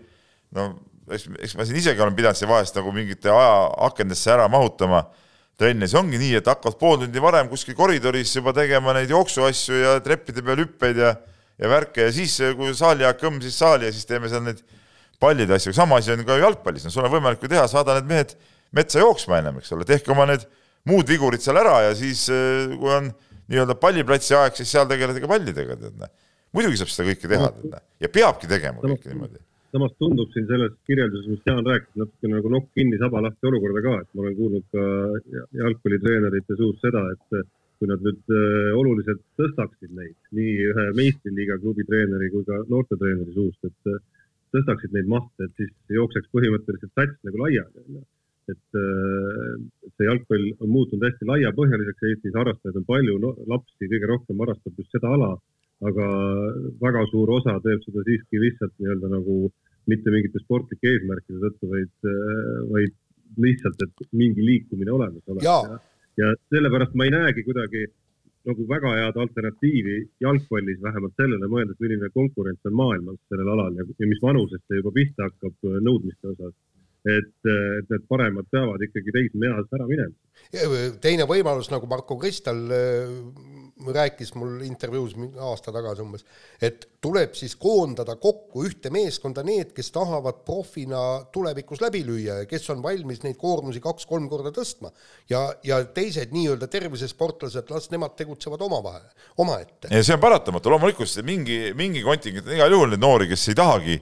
[0.56, 0.70] no
[1.12, 5.04] eks, eks ma siin isegi olen pidanud siin vahest nagu mingite ajaakendesse ära mahutama
[5.58, 9.80] trenne, siis ongi nii, et hakkavad pool tundi varem kuskil koridoris juba tegema neid jooksuasju
[9.82, 11.16] ja treppide peal hüppeid ja
[11.58, 14.62] ja värke ja siis, kui saali jääb kõmm, siis saali ja siis teeme seal neid
[15.20, 18.10] pallide asju, sama asi on ka jalgpallis, no sul on võimalik ju teha, saada need
[18.10, 18.36] mehed
[18.76, 20.46] metsa jooksma ennem, eks ole, tehke oma need
[20.88, 23.10] muud vigurid seal ära ja siis, eh, kui on
[23.48, 26.10] nii-öelda palliplatsi aeg, siis seal tegeleda ka pallidega, tead näe.
[26.54, 29.42] muidugi saab seda kõike teha, tead näe, ja peabki tegema kõike niimoodi.
[29.74, 33.84] samas tundub siin selles kirjelduses, mis Jaan rääkis, natuke nagu nokk kinni, saba lahti olukorda
[33.84, 34.84] ka, et ma olen kuulnud ka
[35.64, 37.42] jalgpallitreenerite suust seda, et
[37.78, 43.34] kui nad nüüd äh, oluliselt tõstaksid neid nii ühe meistriliiga klubi treeneri kui ka noortetreeneri
[43.36, 44.00] suust, et äh,
[44.54, 48.02] tõstaksid neid mahte, et siis jookseks põhimõtteliselt sats nagu laiali.
[48.48, 49.54] et äh,
[49.94, 54.78] see jalgpall on muutunud hästi laiapõhjaliseks Eestis, harrastajaid on palju no,, lapsi kõige rohkem harrastab
[54.80, 55.34] just seda ala,
[55.88, 56.06] aga
[56.80, 59.36] väga suur osa teeb seda siiski lihtsalt nii-öelda nagu
[59.88, 62.08] mitte mingite sportlike eesmärkide tõttu, vaid,
[62.72, 62.96] vaid
[63.44, 65.44] lihtsalt, et mingi liikumine olemas oleks
[66.18, 67.86] ja sellepärast ma ei näegi kuidagi
[68.48, 73.86] nagu väga head alternatiivi jalgpallis vähemalt sellele mõeldes, milline konkurents on maailmas sellel alal ja,
[74.00, 76.54] ja mis vanusest see juba pihta hakkab äh, nõudmiste osas.
[77.06, 80.14] Et, et need paremad peavad ikkagi teisme eas ära minema.
[81.02, 83.12] teine võimalus, nagu Marko Kristal äh,
[83.94, 86.24] rääkis mul intervjuus aasta tagasi umbes,
[86.62, 91.02] et tuleb siis koondada kokku ühte meeskonda need, kes tahavad profina
[91.34, 94.90] tulevikus läbi lüüa ja kes on valmis neid koormusi kaks-kolm korda tõstma.
[95.30, 99.08] ja, ja teised nii-öelda tervisesportlased, las nemad tegutsevad omavahel,
[99.38, 99.92] omaette.
[99.94, 103.58] ja see on paratamatu, loomulikult mingi, mingi kontingent on igal juhul neid noori, kes ei
[103.58, 104.00] tahagi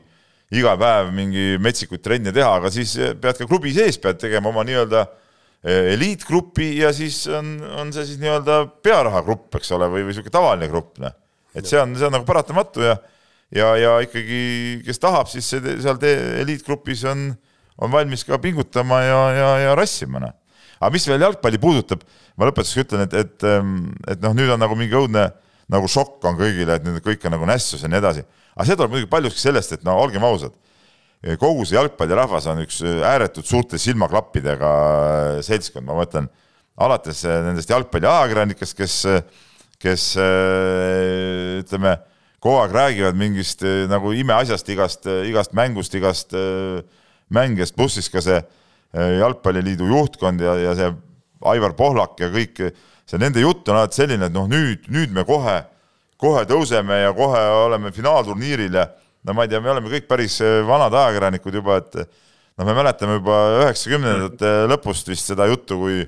[0.54, 4.62] iga päev mingi metsikuid trenne teha, aga siis pead ka klubi sees pead tegema oma
[4.66, 5.06] nii-öelda
[5.66, 10.34] Eh, eliitgrupi ja siis on, on see siis nii-öelda pearahagrupp, eks ole, või, või niisugune
[10.36, 11.14] tavaline grupp, noh.
[11.58, 12.92] et see on, see on nagu paratamatu ja
[13.50, 14.38] ja, ja ikkagi,
[14.86, 15.98] kes tahab, siis see, seal
[16.42, 17.32] eliitgrupis on,
[17.82, 20.36] on valmis ka pingutama ja, ja, ja rassima, noh.
[20.76, 22.04] aga mis veel jalgpalli puudutab,
[22.38, 23.50] ma lõpetuseks ütlen, et, et,
[24.12, 25.26] et noh, nüüd on nagu mingi õudne
[25.72, 28.22] nagu šokk on kõigile, et nüüd kõik on nagu nässus ja nii edasi.
[28.56, 30.56] Aga see tuleb muidugi paljuski sellest, et no olgem ausad
[31.40, 34.70] kogu see jalgpallirahvas on üks ääretult suurte silmaklappidega
[35.44, 36.28] seltskond, ma mõtlen
[36.76, 38.96] alates nendest jalgpalliajakirjanikest, kes,
[39.82, 40.04] kes
[41.62, 41.96] ütleme,
[42.42, 46.36] kogu aeg räägivad mingist nagu imeasjast, igast, igast mängust, igast
[47.32, 48.38] mängijast, pluss siis ka see
[49.20, 50.92] jalgpalliliidu juhtkond ja, ja see
[51.46, 52.60] Aivar Pohlak ja kõik,
[53.08, 55.58] see nende jutt on alati selline, et noh, nüüd, nüüd me kohe,
[56.20, 58.86] kohe tõuseme ja kohe oleme finaalturniiril ja
[59.26, 62.76] no ma ei tea, me oleme kõik päris äh, vanad ajakirjanikud juba, et noh, me
[62.76, 66.04] mäletame juba üheksakümnendate lõpust vist seda juttu, kui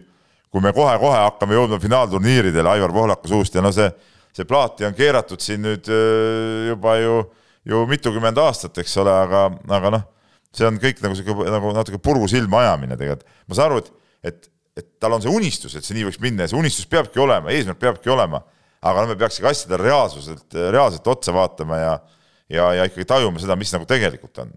[0.49, 3.89] kui me kohe-kohe hakkame jõudma finaalturniiridele Aivar Pohlaku suust ja no see,
[4.37, 7.19] see plaati on keeratud siin nüüd äh, juba ju,
[7.69, 9.45] ju mitukümmend aastat, eks ole, aga,
[9.79, 10.07] aga noh,
[10.57, 13.29] see on kõik nagu sihuke nagu natuke puru silma ajamine tegelikult.
[13.49, 13.91] ma saan aru, et,
[14.31, 14.49] et,
[14.81, 17.53] et tal on see unistus, et see nii võiks minna ja see unistus peabki olema,
[17.53, 18.41] eesmärk peabki olema,
[18.83, 21.99] aga no me peaks ikka asjadele reaalsuselt, reaalselt otsa vaatama ja
[22.49, 24.51] ja, ja ikkagi tajume seda, mis nagu tegelikult on.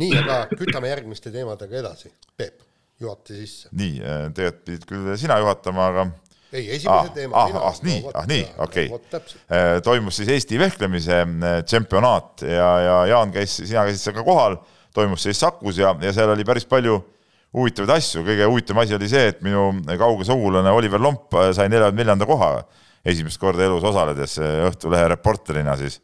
[0.00, 2.10] nii, aga kütame järgmiste teemadega edasi.
[2.40, 2.64] Peep,
[3.00, 3.68] juhata sisse.
[3.76, 6.06] nii, äh, tegelikult pidid küll sina juhatama, aga
[6.50, 8.88] ei, esimese ah, teema ah, ah, nii, ah nii, okei.
[8.90, 14.26] Äh, toimus siis Eesti vehklemise äh, tšempionaat ja, ja Jaan käis, sina käisid seal ka
[14.26, 14.58] kohal,
[14.96, 16.98] toimus siis Sakus ja, ja seal oli päris palju
[17.54, 22.04] huvitavaid asju, kõige huvitavam asi oli see, et minu kauge sugulane Oliver Lomp sai neljakümne
[22.04, 22.50] neljanda koha
[23.04, 26.00] esimest korda elus osaledes Õhtulehe reporterina siis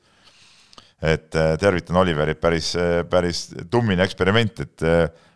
[1.02, 4.86] et äh, tervitan Oliverit, päris, äh, päris tummine eksperiment, et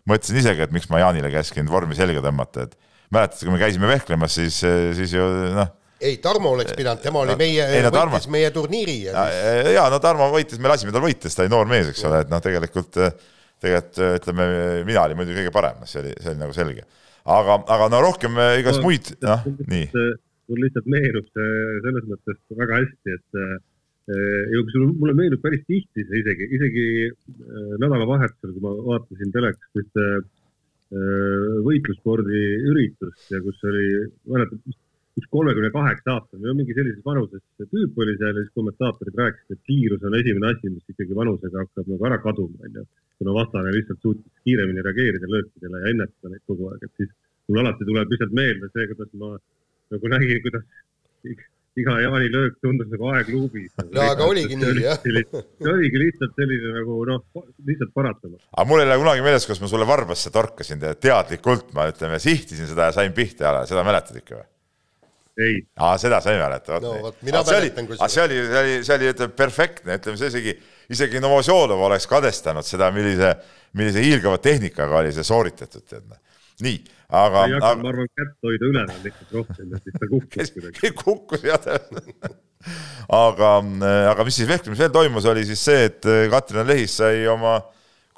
[0.09, 2.79] mõtlesin isegi, et miks ma Jaanile käskinud vormi selga tõmmata, et
[3.13, 4.63] mäletate, kui me käisime vehklemas, siis,
[4.97, 5.75] siis ju noh.
[6.01, 9.27] ei, Tarmo oleks pidanud, tema oli meie, võitis Tarmo, meie turniiri ja
[9.75, 12.23] ja no Tarmo võitis, me lasime tal võita, sest ta oli noor mees, eks ole,
[12.25, 12.97] et noh, tegelikult,
[13.61, 14.49] tegelikult ütleme,
[14.89, 16.89] mina olin muidugi kõige parem, see oli, see oli nagu selge.
[17.37, 20.09] aga, aga no rohkem igast muid, noh, nii.
[20.51, 23.41] Mul lihtsalt meenub see selles mõttes väga hästi, et
[24.11, 26.87] ja kusjuures mulle meenub päris tihti see isegi, isegi
[27.79, 30.07] nädalavahetusel, kui ma vaatasin telekast ühte
[31.67, 33.85] võitlusspordiüritust ja kus oli,
[34.33, 34.79] mäletad,
[35.21, 39.55] üks kolmekümne kaheksa aastane või mingi sellises vanuses tüüp oli seal ja siis kommentaatorid rääkisid,
[39.55, 42.87] et kiirus on esimene asi, mis ikkagi vanusega hakkab nagu ära kaduma, onju.
[43.21, 47.11] kuna vastane lihtsalt suutis kiiremini reageerida löökidele ja ennetada neid kogu aeg, et siis
[47.49, 49.33] mul alati tuleb lihtsalt meelde see, kuidas ma
[49.95, 50.67] nagu nägin, kuidas
[51.79, 53.73] iga Jaani löök tundus nagu aegluubis.
[53.95, 54.99] no aga oligi nii, jah.
[55.03, 57.21] see oligi lihtsalt selline nagu noh,
[57.69, 58.43] lihtsalt paratamatu.
[58.51, 62.71] aga mul ei lähe kunagi meeles, kus ma sulle varbasse torkasin teadlikult, ma ütleme, sihtisin
[62.71, 64.49] seda ja sain pihta jala, seda mäletad ikka või?
[65.41, 65.61] ei.
[65.79, 67.29] aa, seda sa ei mäleta, vot no, nii.
[67.31, 68.15] mina mäletan kusjuures.
[68.15, 70.57] see oli, see oli, see oli, ütleme, perfektne, ütleme, see isegi,
[70.97, 73.33] isegi Novosjolov oleks kadestanud seda, millise,
[73.79, 76.05] millise hiilgava tehnikaga oli see sooritatud, tead.
[76.11, 76.19] Noh.
[76.65, 77.47] Nii, aga.
[77.49, 80.93] ei hakanud, ma arvan, kätt hoida üleval lihtsalt rohkem, et siis ta kukkus kuidagi.
[81.03, 81.69] kukkus jah
[83.09, 83.53] aga,
[84.13, 87.59] aga mis siis vehklemis veel toimus, oli siis see, et Katrin Lehis sai oma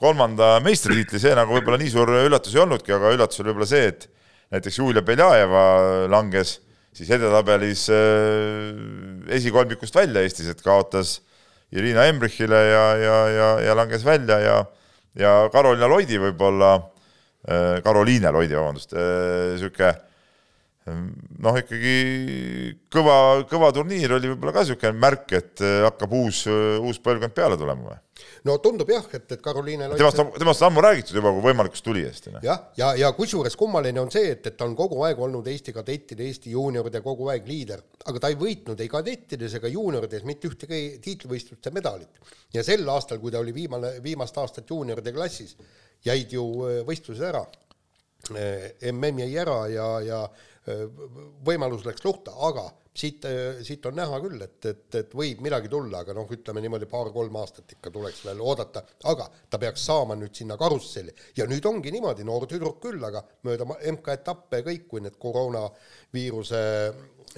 [0.03, 3.87] kolmanda meistritiitli, see nagu võib-olla nii suur üllatus ei olnudki, aga üllatus oli võib-olla see,
[3.93, 4.09] et
[4.53, 5.63] näiteks Julia Beljajeva
[6.11, 6.59] langes
[6.97, 8.73] siis edetabelis äh,
[9.39, 11.21] esikolmikust välja Eestis, et kaotas
[11.73, 14.57] Irina Embrichile ja, ja, ja, ja langes välja ja,
[15.19, 16.89] ja Karolina Loidi võib-olla, äh,
[17.43, 20.01] Karoliine Loidi, vabandust, niisugune äh,
[21.43, 21.97] noh, ikkagi
[22.93, 23.17] kõva,
[23.51, 26.45] kõva turniir oli võib-olla ka niisugune märk, et hakkab uus,
[26.83, 28.01] uus põlvkond peale tulema või?
[28.47, 31.85] no tundub jah, et, et Karoliine temast on, temast on ammu räägitud juba kui võimalikust
[31.87, 32.29] tulijast.
[32.33, 35.47] jah, ja, ja, ja kusjuures kummaline on see, et, et ta on kogu aeg olnud
[35.53, 40.27] Eesti kadettide, Eesti juunioride kogu aeg liider, aga ta ei võitnud ei kadettides ega juuniorides
[40.29, 42.35] mitte ühtegi tiitlivõistluste medalit.
[42.55, 45.57] ja sel aastal, kui ta oli viimane, viimast aastat juunioride klassis,
[46.07, 47.45] jäid ju äh, võistlused ära.
[48.31, 50.23] MM jäi ära ja, ja
[50.69, 50.87] äh,
[51.45, 53.25] võimalus läks luhta, aga siit,
[53.65, 57.39] siit on näha küll, et, et, et võib midagi tulla, aga noh, ütleme niimoodi paar-kolm
[57.41, 61.93] aastat ikka tuleks veel oodata, aga ta peaks saama nüüd sinna karusselli ja nüüd ongi
[61.95, 66.63] niimoodi, noor tüdruk küll, aga mööda MK-etappe kõik, kui need koroonaviiruse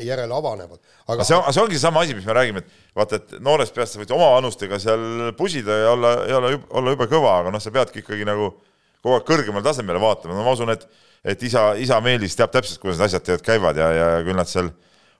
[0.02, 0.82] järele avanevad.
[1.06, 3.94] aga see, on, see ongi seesama asi, mis me räägime, et vaata, et noorest peast
[3.94, 7.70] sa võid oma vanustega seal pusida ja olla, olla, olla jube kõva, aga noh, sa
[7.74, 8.50] peadki ikkagi nagu
[9.04, 10.88] kogu aeg kõrgemale tasemele vaatama, no ma usun, et
[11.24, 14.48] et isa, isa Meelis teab täpselt, kuidas need asjad tegelikult käivad ja, ja küll nad
[14.50, 14.68] seal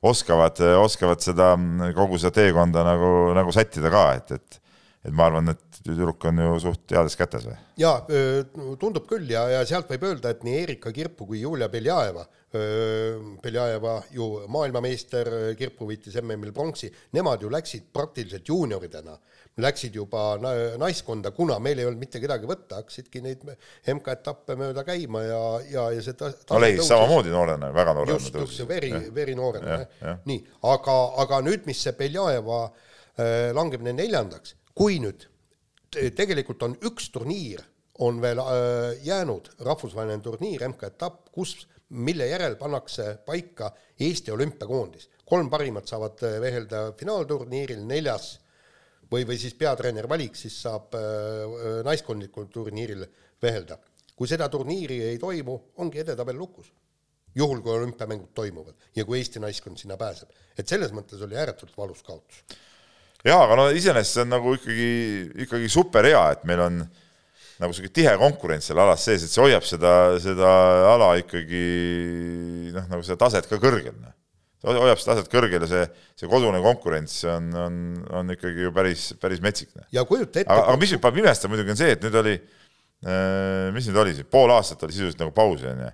[0.05, 1.55] oskavad, oskavad seda
[1.97, 4.61] kogu seda teekonda nagu, nagu sättida ka, et, et
[5.05, 7.57] et ma arvan, et tüdruk on ju suht heades kätes või?
[7.81, 7.99] jaa,
[8.81, 12.25] tundub küll ja, ja sealt võib öelda, et nii Erika Kirpu kui Julia Beljajeva,
[13.45, 19.19] Beljajeva ju maailmameister, Kirpu võitis MM-il pronksi, nemad ju läksid praktiliselt juunioridena
[19.63, 20.35] läksid juba
[20.81, 23.45] naiskonda, kuna meil ei olnud mitte kedagi võtta, hakkasidki neid
[23.93, 26.33] MK-etappe mööda käima ja, ja, ja see ta-.
[26.51, 28.19] no Lehis samamoodi noorena, väga noorena.
[28.19, 29.79] just, just, veri, verinoorena,
[30.27, 30.41] nii,
[30.73, 35.29] aga, aga nüüd, mis see Beljajeva äh, langemine neljandaks, kui nüüd
[36.19, 37.63] tegelikult on üks turniir,
[38.03, 41.57] on veel äh, jäänud, rahvusvaheline turniir, MK-etapp, kus,
[41.95, 45.11] mille järel pannakse paika Eesti olümpiakoondis.
[45.25, 48.41] kolm parimat saavad äh, vehelda finaalturniiril, neljas
[49.15, 53.05] või, või siis peatreener valik, siis saab äh, naiskondlikul turniiril
[53.43, 53.79] vehelda.
[54.15, 56.73] kui seda turniiri ei toimu, ongi edetabel lukus.
[57.35, 60.29] juhul, kui olümpiamängud toimuvad ja kui Eesti naiskond sinna pääseb.
[60.59, 62.45] et selles mõttes oli ääretult valus kaotus.
[63.25, 64.91] jaa, aga no iseenesest see on nagu ikkagi,
[65.47, 66.85] ikkagi super hea, et meil on
[67.61, 70.51] nagu sihuke tihe konkurents seal alas sees, et see hoiab seda, seda
[70.95, 71.65] ala ikkagi
[72.75, 74.15] noh, nagu seda taset ka kõrgel noh
[74.65, 75.85] hoiab seda taset kõrgel ja see,
[76.21, 77.79] see kodune konkurents on, on,
[78.21, 79.73] on ikkagi ju päris, päris metsik.
[79.95, 80.51] Ja kujuta ette.
[80.53, 84.15] aga, mis mind paneb imestama muidugi on see, et nüüd oli äh,, mis nüüd oli,
[84.31, 85.91] pool aastat oli sisuliselt nagu pausi, onju.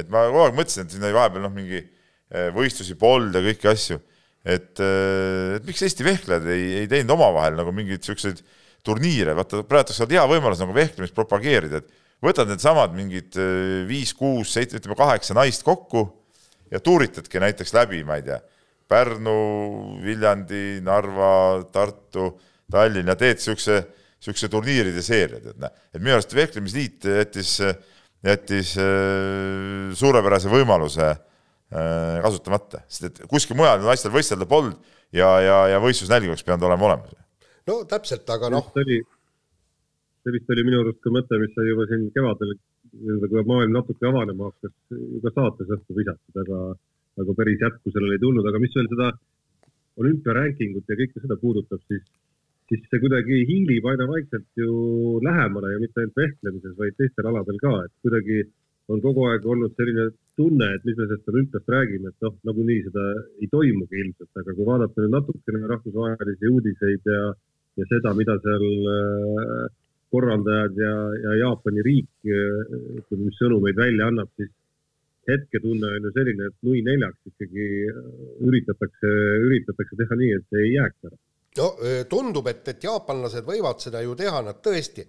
[0.00, 3.44] et ma kogu aeg mõtlesin, et siin oli vahepeal noh, mingi äh, võistlusi polnud ja
[3.46, 4.00] kõiki asju,
[4.44, 8.42] et, äh, et miks Eesti vehklejad ei, ei teinud omavahel nagu mingeid siukseid
[8.84, 13.36] turniire, vaata praegu olnud hea võimalus nagu vehklemist propageerida, et võtad needsamad mingid
[13.88, 16.04] viis, kuus, seitse, ütleme kaheksa naist kokku
[16.70, 18.38] ja tuuritadki näiteks läbi, ma ei tea,
[18.88, 19.36] Pärnu,
[20.04, 22.34] Viljandi, Narva, Tartu,
[22.70, 23.78] Tallinn ja teed niisuguse,
[24.20, 25.84] niisuguse turniiride seeria, tead näe.
[25.92, 27.56] et minu arust Vehklemisliit jättis,
[28.24, 34.78] jättis äh, suurepärase võimaluse äh, kasutamata, sest et kuskil mujal naistel võistelda polnud
[35.14, 37.16] ja, ja, ja võistlusnälg oleks pidanud olema olemas.
[37.70, 38.70] no täpselt, aga noh.
[38.74, 42.56] see vist oli minu arust ka mõte, mis sai juba siin kevadel
[43.00, 44.74] nii-öelda kui maailm natuke avanema hakkas,
[45.24, 46.60] ka saates õhku visatud, aga,
[47.22, 49.10] aga päris jätku sellele ei tulnud, aga mis veel seda
[50.02, 52.02] olümpiaränkingut ja kõike seda puudutab, siis,
[52.70, 57.60] siis see kuidagi hiilib aina vaikselt ju lähemale ja mitte ainult vehklemises, vaid teistel aladel
[57.62, 58.44] ka, et kuidagi
[58.92, 62.82] on kogu aeg olnud selline tunne, et mis me sellest olümpiast räägime, et noh, nagunii
[62.88, 63.04] seda
[63.40, 67.22] ei toimugi ilmselt, aga kui vaadata nüüd natukene rahvusvahelisi uudiseid ja,
[67.80, 69.70] ja seda, mida seal äh,
[70.14, 74.52] korraldajad ja, ja Jaapani riik, äh, ütleme, mis sõnumeid välja annab, siis
[75.28, 78.00] hetketunne on ju selline, et nui neljaks ikkagi äh,
[78.46, 79.12] üritatakse,
[79.48, 81.20] üritatakse teha nii, et see ei jääks ära.
[81.58, 81.68] no
[82.10, 85.06] tundub, et, et jaapanlased võivad seda ju teha, nad tõesti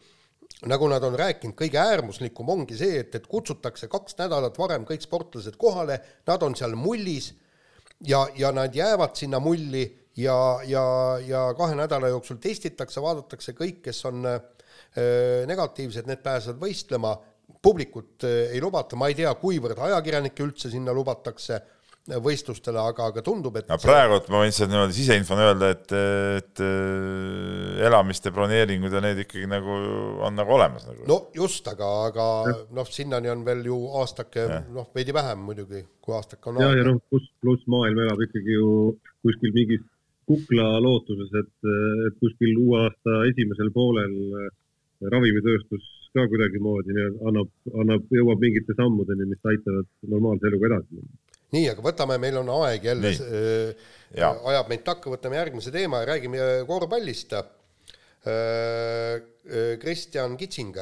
[0.69, 5.03] nagu nad on rääkinud, kõige äärmuslikum ongi see, et, et kutsutakse kaks nädalat varem kõik
[5.03, 7.33] sportlased kohale, nad on seal mullis
[8.07, 9.83] ja, ja nad jäävad sinna mulli
[10.17, 10.37] ja,
[10.67, 10.85] ja,
[11.27, 14.39] ja kahe nädala jooksul testitakse, vaadatakse kõik, kes on äh,
[15.49, 17.15] negatiivsed, need pääsevad võistlema,
[17.61, 21.61] publikut äh, ei lubata, ma ei tea, kuivõrd ajakirjanikke üldse sinna lubatakse
[22.05, 25.93] võistlustele, aga, aga tundub, et no praegu ma võin seda niimoodi siseinfona öelda, et,
[26.37, 26.61] et
[27.87, 29.77] elamiste broneeringud ja need ikkagi nagu
[30.27, 31.01] on nagu olemas nagu.
[31.09, 32.27] no just, aga, aga
[32.77, 36.85] noh, sinnani on veel ju aastake, noh, veidi vähem muidugi, kui aastake on ja, ja
[36.91, 38.69] noh, pluss, pluss maailm elab ikkagi ju
[39.25, 39.81] kuskil mingis
[40.29, 41.73] kukla lootuses, et,
[42.05, 44.13] et kuskil uue aasta esimesel poolel
[45.01, 45.83] ravimitööstus
[46.15, 46.95] ka kuidagimoodi
[47.27, 51.13] annab, annab, jõuab mingite sammudeni, mis aitavad normaalse eluga edasi minna.
[51.55, 53.17] Nii, aga võtame, meil on aeg jälle, äh,
[54.51, 57.29] ajab meid takka, võtame järgmise teema ja räägime äh, korvpallist.
[57.35, 57.41] Äh,
[59.79, 60.75] Kristjan Kitsing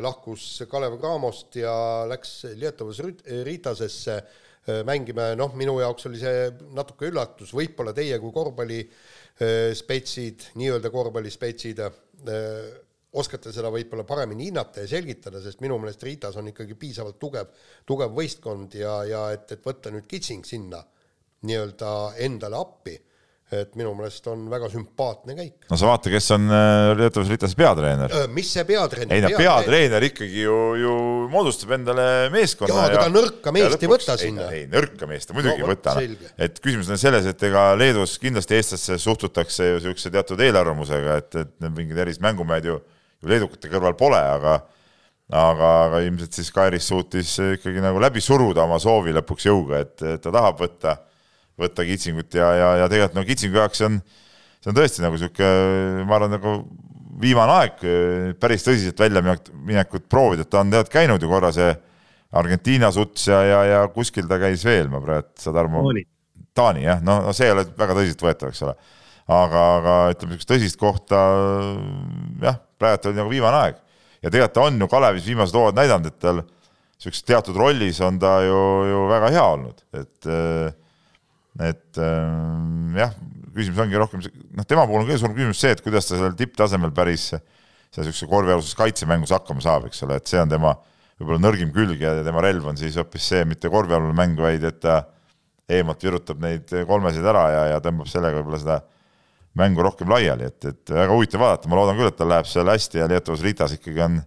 [0.00, 3.00] lahkus Kalev Cramost ja läks Lietuvas
[3.44, 4.22] Ritasesse
[4.88, 11.78] mängima, noh, minu jaoks oli see natuke üllatus, võib-olla teie kui korvpallispetsid, nii-öelda korvpallispetsid,
[13.18, 17.50] oskate seda võib-olla paremini hinnata ja selgitada, sest minu meelest Ritas on ikkagi piisavalt tugev,
[17.88, 20.82] tugev võistkond ja, ja et, et võtta nüüd Kitsing sinna
[21.48, 22.94] nii-öelda endale appi,
[23.50, 25.64] et minu meelest on väga sümpaatne käik.
[25.72, 26.90] no sa vaata, kes on äh,
[27.26, 28.14] Ritas peatreener.
[28.30, 29.16] mis see peatreener?
[29.16, 30.92] ei no peatreener ikkagi ju, ju
[31.32, 32.76] moodustab endale meeskonna.
[32.76, 34.46] jaa, aga ta nõrka meest ei võta sinna.
[34.54, 35.96] ei, nõrka meest ta muidugi no, ei võta.
[36.46, 41.42] et küsimus on selles, et ega Leedus kindlasti eestlastesse suhtutakse ju niisuguse teatud eelarvamusega, et,
[41.42, 42.78] et mingid erised mängumehed ju
[43.28, 44.60] leedukate kõrval pole, aga
[45.30, 50.02] aga, aga ilmselt siis Kairis suutis ikkagi nagu läbi suruda oma soovi lõpuks jõuga, et
[50.22, 50.96] ta tahab võtta,
[51.60, 54.00] võtta kitsingut ja, ja, ja tegelikult no kitsingu jaoks on,
[54.60, 56.56] see on tõesti nagu niisugune, ma arvan, nagu
[57.20, 57.84] viimane aeg
[58.42, 61.70] päris tõsiselt väljaminekut proovida, et ta on tegelikult käinud ju korra see
[62.40, 66.00] Argentiina suts ja, ja, ja kuskil ta käis veel, ma praegu, saad aru, ma
[66.54, 68.72] Taani jah, no, no see ei ole väga tõsiseltvõetav, eks ole.
[69.30, 71.20] aga, aga ütleme, niisugust tõsist kohta
[72.42, 73.80] jah praegu oli nagu viimane aeg.
[74.20, 78.18] ja tegelikult ta on ju Kalevis viimased hooajad näidanud, et tal niisuguses teatud rollis on
[78.20, 80.30] ta ju, ju väga hea olnud, et
[81.60, 82.00] et
[82.96, 83.14] jah,
[83.54, 84.22] küsimus ongi rohkem,
[84.56, 88.06] noh, tema puhul on kõige suurem küsimus see, et kuidas ta sellel tipptasemel päris seal
[88.06, 90.76] niisuguse korvialuses kaitsemängus hakkama saab, eks ole, et see on tema
[91.18, 94.78] võib-olla nõrgim külg ja tema relv on siis hoopis see, mitte korvialune mäng, vaid et
[94.84, 95.02] ta
[95.70, 98.78] eemalt virutab neid kolmesid ära ja, ja tõmbab sellega võib-olla seda
[99.58, 102.70] mängu rohkem laiali, et, et väga huvitav vaadata, ma loodan küll, et tal läheb seal
[102.70, 104.18] hästi ja Lietuvas Ritas ikkagi on,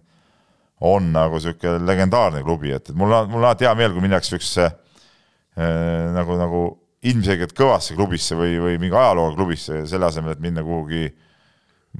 [0.84, 4.04] on nagu niisugune legendaarne klubi, et, et mul on, mul on alati hea meel, kui
[4.04, 6.64] minnakse niisugusesse äh, nagu, nagu
[7.04, 11.08] ilmselgelt kõvasse klubisse või, või mingi ajalooga klubisse, selle asemel, et minna kuhugi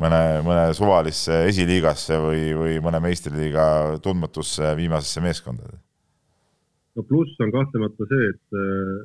[0.00, 3.66] mõne, mõne suvalisse esiliigasse või, või mõne meistriliiga
[4.04, 5.68] tundmatusse viimasesse meeskonda
[6.94, 8.58] no pluss on kahtlemata see, et,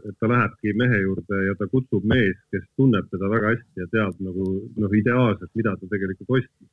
[0.10, 3.88] et ta lähebki mehe juurde ja ta kutsub mees, kes tunneb teda väga hästi ja
[3.96, 4.46] teab nagu
[4.84, 6.70] noh, ideaalselt, mida ta tegelikult ostis.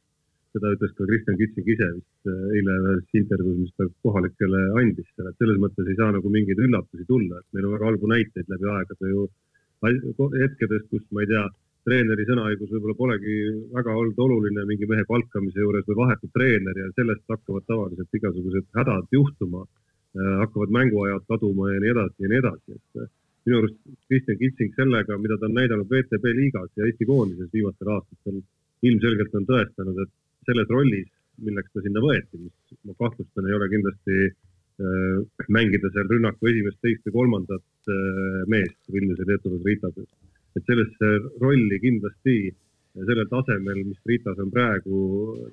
[0.56, 5.08] seda ütles ka Kristjan Kitsing ise vist äh, eile ühes intervjuus, mis ta kohalikele andis,
[5.20, 8.48] et selles mõttes ei saa nagu mingeid üllatusi tulla, et meil on väga halbu näiteid
[8.52, 9.26] läbi aegade ju
[9.84, 11.44] hetkedest, kus ma ei tea,
[11.86, 13.34] treeneri sõnaõigus võib-olla polegi
[13.74, 18.66] väga olnud oluline mingi mehe palkamise juures või vahetud treener ja sellest hakkavad tavaliselt igasugused
[18.80, 19.62] hädad juhtuma
[20.42, 23.08] hakkavad mänguajad kaduma ja nii edasi ja nii edasi, et äh,
[23.46, 27.92] minu arust Kristjan Kitsing sellega, mida ta on näidanud VTB liigas ja Eesti koondises viimastel
[27.94, 28.40] aastatel,
[28.86, 30.12] ilmselgelt on tõestanud, et
[30.48, 31.08] selles rollis,
[31.46, 36.80] milleks ta sinna võeti, mis ma kahtlustan, ei ole kindlasti äh, mängida seal rünnaku esimest,
[36.82, 40.08] teist või kolmandat äh, meest Vilniuse Lietuvas Ritases.
[40.56, 41.08] et sellesse
[41.42, 42.36] rolli kindlasti
[43.04, 44.98] sellel tasemel, mis Ritas on praegu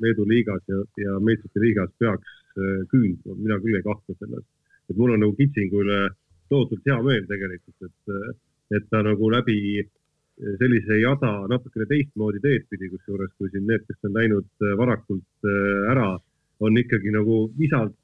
[0.01, 4.45] Leedu liigas ja, ja meistrite liigas, peaks äh, küünduma, mina küll ei kahtle selles.
[4.89, 5.99] et mul on nagu Kitsingu üle
[6.51, 8.29] tohutult hea meel tegelikult, et, äh,
[8.77, 9.83] et ta nagu läbi
[10.59, 15.51] sellise jada natukene teistmoodi teed pidi, kusjuures kui siin need, kes on läinud äh, varakult
[15.91, 16.15] ära,
[16.63, 17.97] on ikkagi nagu visalt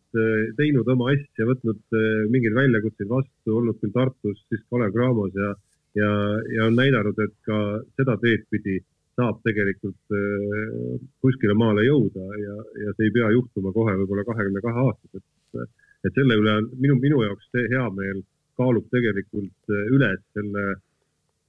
[0.58, 1.96] teinud oma asja, võtnud
[2.34, 5.52] mingeid väljakutseid vastu, olnud küll Tartus, siis Kalev Cramos ja,
[5.96, 6.10] ja,
[6.50, 7.60] ja on näidanud, et ka
[7.94, 8.80] seda teed pidi
[9.20, 14.63] saab tegelikult äh, kuskile maale jõuda ja, ja see ei pea juhtuma kohe võib-olla kahekümne
[14.65, 15.72] kahe aastaselt.
[16.07, 18.22] et selle üle on minu, minu jaoks see heameel
[18.59, 20.63] kaalub tegelikult üles selle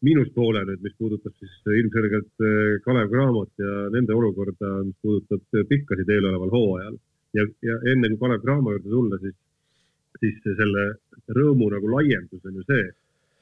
[0.07, 1.53] miinuspoole nüüd, mis puudutab siis
[1.83, 2.45] ilmselgelt
[2.87, 6.97] Kalev Cramot ja nende olukorda, mis puudutab pikkasid eeloleval hooajal.
[7.37, 9.37] ja, ja enne kui Kalev Cramo juurde tulla, siis,
[10.23, 10.87] siis selle
[11.37, 12.87] rõõmu nagu laiendus on ju see,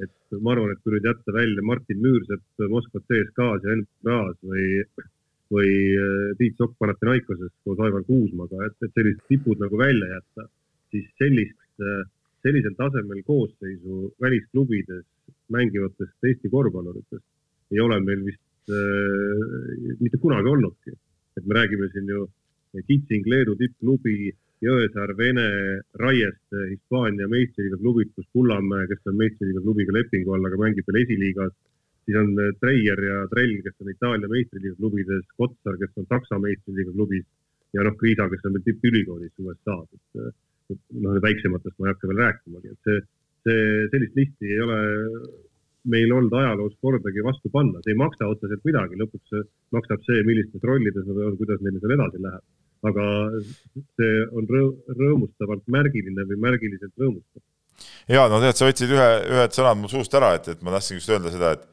[0.05, 4.67] et ma arvan, et kui nüüd jätta välja Martin Müürsepp Moskva CSKA-s ja NBA-s või,
[5.55, 10.47] või äh, Tiit Sokk Panathinaikoses koos Aivar Kuusmaga, et, et sellised tipud nagu välja jätta,
[10.95, 12.05] siis sellist, äh,
[12.47, 15.05] sellisel tasemel koosseisu välisklubides
[15.53, 17.25] mängivatest Eesti korvpalluritest
[17.75, 20.95] ei ole meil vist äh, mitte kunagi olnudki.
[21.39, 22.27] et me räägime siin ju
[22.87, 24.33] Kitsing, Leedu tippklubi
[24.65, 25.49] Jõesaar, Vene,
[26.01, 31.05] Raieste, Hispaania meistriliiga klubid, kus Kullamäe, kes on meistriliiga klubiga lepingu all, aga mängib veel
[31.05, 31.55] esiliigas,
[32.07, 36.41] siis on eh, Treier ja Trell, kes on Itaalia meistriliiga klubides, Kotsar, kes on Saksa
[36.43, 37.27] meistriliiga klubis
[37.77, 40.35] ja noh, Kriisa, kes on veel tippülikoolis USA-s, et, eh,
[40.75, 43.03] et noh, väiksematest ma ei hakka veel rääkimagi, et see,
[43.47, 44.81] see, sellist listi ei ole
[45.89, 49.39] meil olnud ajaloos kordagi vastu panna, see ei maksa otseselt midagi, lõpuks
[49.77, 52.43] maksab see, millistes rollides nad on, kuidas neil seal edasi läheb
[52.87, 53.07] aga
[53.99, 57.43] see on rõõmustavalt märgiline või märgiliselt rõõmustav.
[58.11, 61.01] ja no tead, sa võtsid ühe, ühed sõnad mu suust ära, et, et ma tahtsin
[61.01, 61.67] just öelda seda, et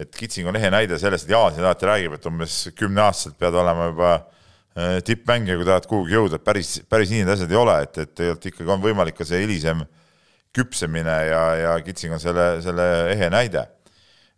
[0.00, 3.56] et Kitsing on ehe näide sellest, et Jaan siin alati räägib, et umbes kümneaastaselt pead
[3.58, 7.58] olema juba äh, tippmängija, kui tahad kuhugi jõuda, et päris, päris nii need asjad ei
[7.60, 9.82] ole, et, et tegelikult ikkagi on võimalik ka see hilisem
[10.56, 13.66] küpsemine ja, ja Kitsing on selle, selle ehe näide.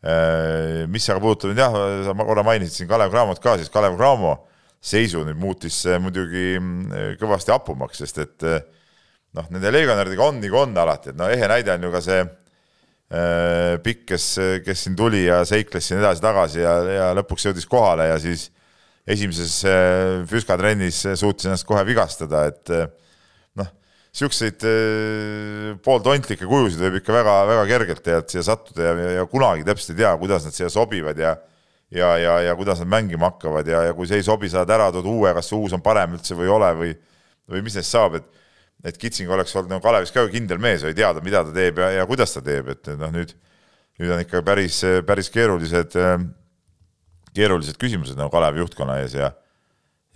[0.02, 1.76] Äh, mis aga puudutab nüüd jah,
[2.08, 4.34] sa korra mainisid siin Kalev Cramot ka, siis Kalev Cramo
[4.82, 8.62] seisu nüüd muutis muidugi mm, kõvasti hapumaks, sest et eh,
[9.38, 12.22] noh, nende legionäridega on nagu on alati, et no ehe näide on ju ka see
[12.22, 14.26] äh, pikk, kes,
[14.66, 18.48] kes siin tuli ja seikles siin edasi-tagasi ja, ja lõpuks jõudis kohale ja siis
[19.06, 22.90] esimeses äh, füskatrennis suutis ennast kohe vigastada, et äh,
[23.58, 23.70] noh,
[24.10, 24.66] niisuguseid
[25.86, 30.12] pooltontlikke kujusid võib ikka väga-väga kergelt tegelikult siia sattuda ja, ja kunagi täpselt ei tea,
[30.20, 31.36] kuidas nad siia sobivad ja
[31.92, 34.90] ja, ja, ja kuidas nad mängima hakkavad ja, ja kui see ei sobi, saad ära
[34.94, 36.92] tuua uue, kas see uus on parem üldse või ei ole või,
[37.52, 38.30] või mis neist saab, et
[38.82, 41.92] et Kitsing oleks olnud nagu Kalevis ka kindel mees, oli teada, mida ta teeb ja,
[42.00, 43.30] ja kuidas ta teeb, et noh, nüüd,
[44.00, 45.94] nüüd on ikka päris, päris keerulised,
[47.30, 49.30] keerulised küsimused nagu Kalevi juhtkonna ees ja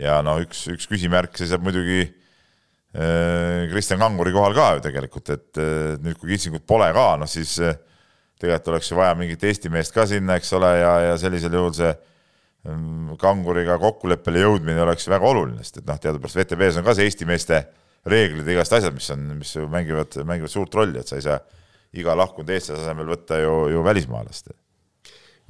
[0.02, 5.62] ja no üks, üks küsimärk seisab muidugi äh, Kristjan Kanguri kohal ka ju tegelikult, et
[6.02, 7.78] nüüd, kui Kitsingut pole ka, noh siis äh,
[8.40, 11.72] tegelikult oleks ju vaja mingit Eesti meest ka sinna, eks ole, ja, ja sellisel juhul
[11.76, 11.92] see
[12.68, 17.08] mm, kanguriga kokkuleppele jõudmine oleks väga oluline, sest et noh, teadupärast VTV-s on ka see
[17.08, 17.62] Eesti meeste
[18.06, 21.40] reeglid ja igast asjad, mis on, mis mängivad, mängivad suurt rolli, et sa ei saa
[21.96, 24.52] iga lahkunud eestlase asemel võtta ju, ju välismaalast.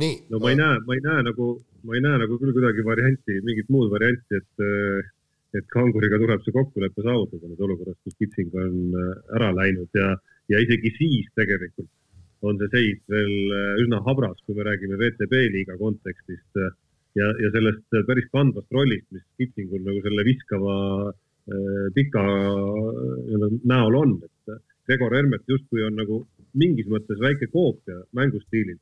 [0.02, 0.14] nii.
[0.30, 1.50] no ma ei näe, ma ei näe nagu,
[1.88, 5.12] ma ei näe nagu küll kuidagi varianti, mingit muud varianti, et
[5.56, 8.96] et kanguriga tuleb see kokkulepe saavutada nüüd olukorras, kus Kitsing on
[9.38, 10.10] ära läinud ja,
[10.52, 11.88] ja isegi siis tegelikult
[12.50, 16.72] on see seis veel äh, üsna habras, kui me räägime VTB liiga kontekstist äh,
[17.18, 20.76] ja, ja sellest äh, päris kandvast rollist, mis Kitsingul nagu selle viskava
[21.94, 22.22] pika
[23.70, 24.56] näol on, et
[24.88, 26.16] Gregor Hermet justkui on nagu
[26.58, 28.80] mingis mõttes väike koopia mängustiililt,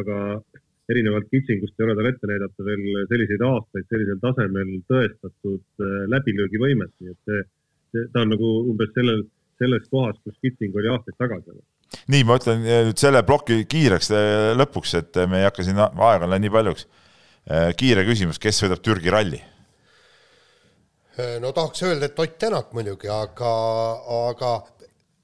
[0.00, 0.16] aga
[0.88, 7.12] erinevalt Kitsingust ei ole tal ette näidata veel selliseid aastaid sellisel tasemel tõestatud läbilöögivõimet, nii
[7.12, 7.44] et see,
[7.92, 9.20] see, ta on nagu umbes sellel,
[9.60, 11.52] selles kohas, kus Kitsing oli aastaid tagasi
[12.10, 15.80] nii, ma ütlen eh, nüüd selle ploki kiireks eh, lõpuks, et me ei hakka siin
[15.80, 16.86] aega läheb nii paljuks.
[17.46, 19.42] Eh, kiire küsimus, kes võidab Türgi ralli?
[21.40, 23.50] no tahaks öelda, et Ott Tänak muidugi, aga,
[24.28, 24.50] aga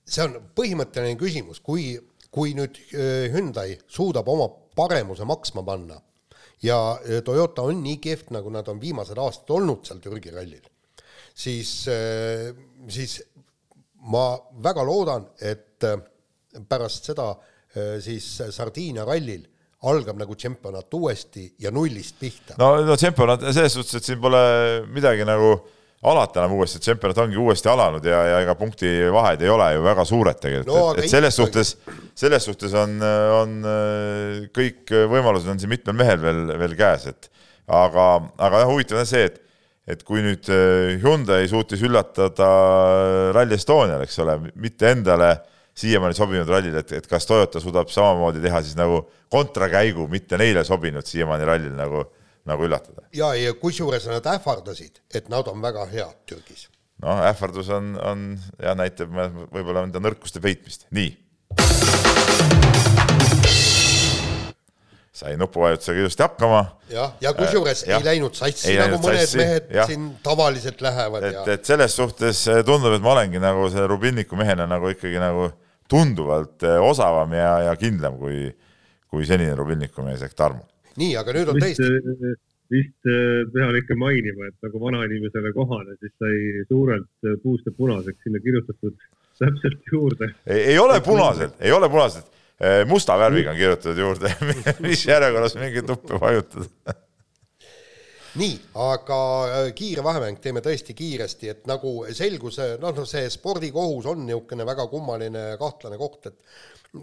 [0.09, 1.91] see on põhimõtteline küsimus, kui,
[2.33, 2.79] kui nüüd
[3.35, 5.99] Hyundai suudab oma paremuse maksma panna
[6.65, 6.79] ja
[7.27, 10.65] Toyota on nii kehv, nagu nad on viimased aastad olnud seal Türgi rallil,
[11.37, 11.75] siis,
[12.97, 13.19] siis
[14.09, 14.25] ma
[14.65, 15.85] väga loodan, et
[16.69, 19.45] pärast seda äh, siis Sardiinia rallil
[19.89, 22.57] algab nagu tšempionat uuesti ja nullist pihta.
[22.61, 24.43] no, no tšempionat selles suhtes, et siin pole
[24.95, 25.57] midagi nagu
[26.07, 29.85] alata enam uuesti, et tšempionat ongi uuesti alanud ja, ja ega punktivahed ei ole ju
[29.87, 31.77] väga suured tegelikult no,, et, et selles suhtes,
[32.19, 32.97] selles suhtes on,
[33.39, 33.55] on
[34.55, 37.31] kõik võimalused on siin mitmel mehel veel, veel käes, et
[37.71, 39.41] aga, aga jah, huvitav on see, et
[39.91, 40.47] et kui nüüd
[41.03, 42.49] Hyundai suutis üllatada
[43.35, 45.33] Rally Estonial, eks ole, mitte endale
[45.75, 49.03] siiamaani sobinud rallil, et, et kas Toyota suudab samamoodi teha siis nagu
[49.33, 52.05] kontrakäigu, mitte neile sobinud siiamaani rallil nagu,
[52.49, 53.07] nagu üllatada.
[53.16, 56.68] ja, ja kusjuures nad ähvardasid, et nad on väga head Türgis.
[57.03, 58.29] noh, ähvardus on, on
[58.62, 59.16] ja näitab
[59.53, 61.16] võib-olla enda nõrkuste peitmist, nii.
[65.23, 66.62] sai nupuvajutusega ilusti hakkama.
[66.91, 69.89] jah, ja kusjuures Äh, ei läinud sassi, nagu läinud mõned sassi, mehed jah.
[69.89, 73.87] siin tavaliselt lähevad et ja, et selles suhtes äh, tundub, et ma olengi nagu selle
[73.89, 75.49] Rubinniku mehena nagu ikkagi nagu
[75.93, 78.47] tunduvalt äh, osavam ja, ja kindlam kui,
[79.12, 80.64] kui senine Rubinniku mees ehk Tarmo.
[81.01, 82.34] nii, aga nüüd on tõesti,
[82.72, 88.24] vist äh, pean ikka mainima, et nagu vanainimesele kohane, siis sai suurelt puust ja punaseks
[88.26, 88.97] sinna kirjutatud
[89.43, 90.32] täpselt juurde.
[90.47, 92.28] ei ole punaselt, ei ole punaselt,
[92.86, 94.34] musta värviga on kirjutatud juurde
[94.86, 96.97] mis järjekorras mingeid nuppe vajutada
[98.41, 104.09] nii, aga äh, kiire vahemäng teeme tõesti kiiresti, et nagu selgus, noh, noh, see spordikohus
[104.12, 106.39] on niisugune väga kummaline kahtlane koht, et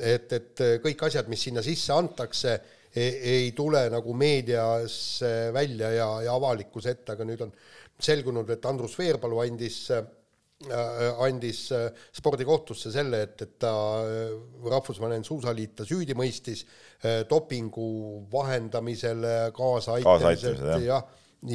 [0.06, 2.52] et, et kõik asjad, mis sinna sisse antakse,
[2.94, 7.54] ei tule nagu meediasse välja ja, ja avalikkuse ette, aga nüüd on
[8.02, 10.06] selgunud, et Andrus Veerpalu andis äh,
[11.24, 13.72] andis äh, spordikohtusse selle, et, et ta
[14.04, 14.34] äh,
[14.68, 20.84] Rahvusvaheline Suusaliit ta süüdi mõistis äh, dopingu vahendamisele kaasaaitamisel Kaasaaitamisel, jah.
[20.84, 21.00] ja,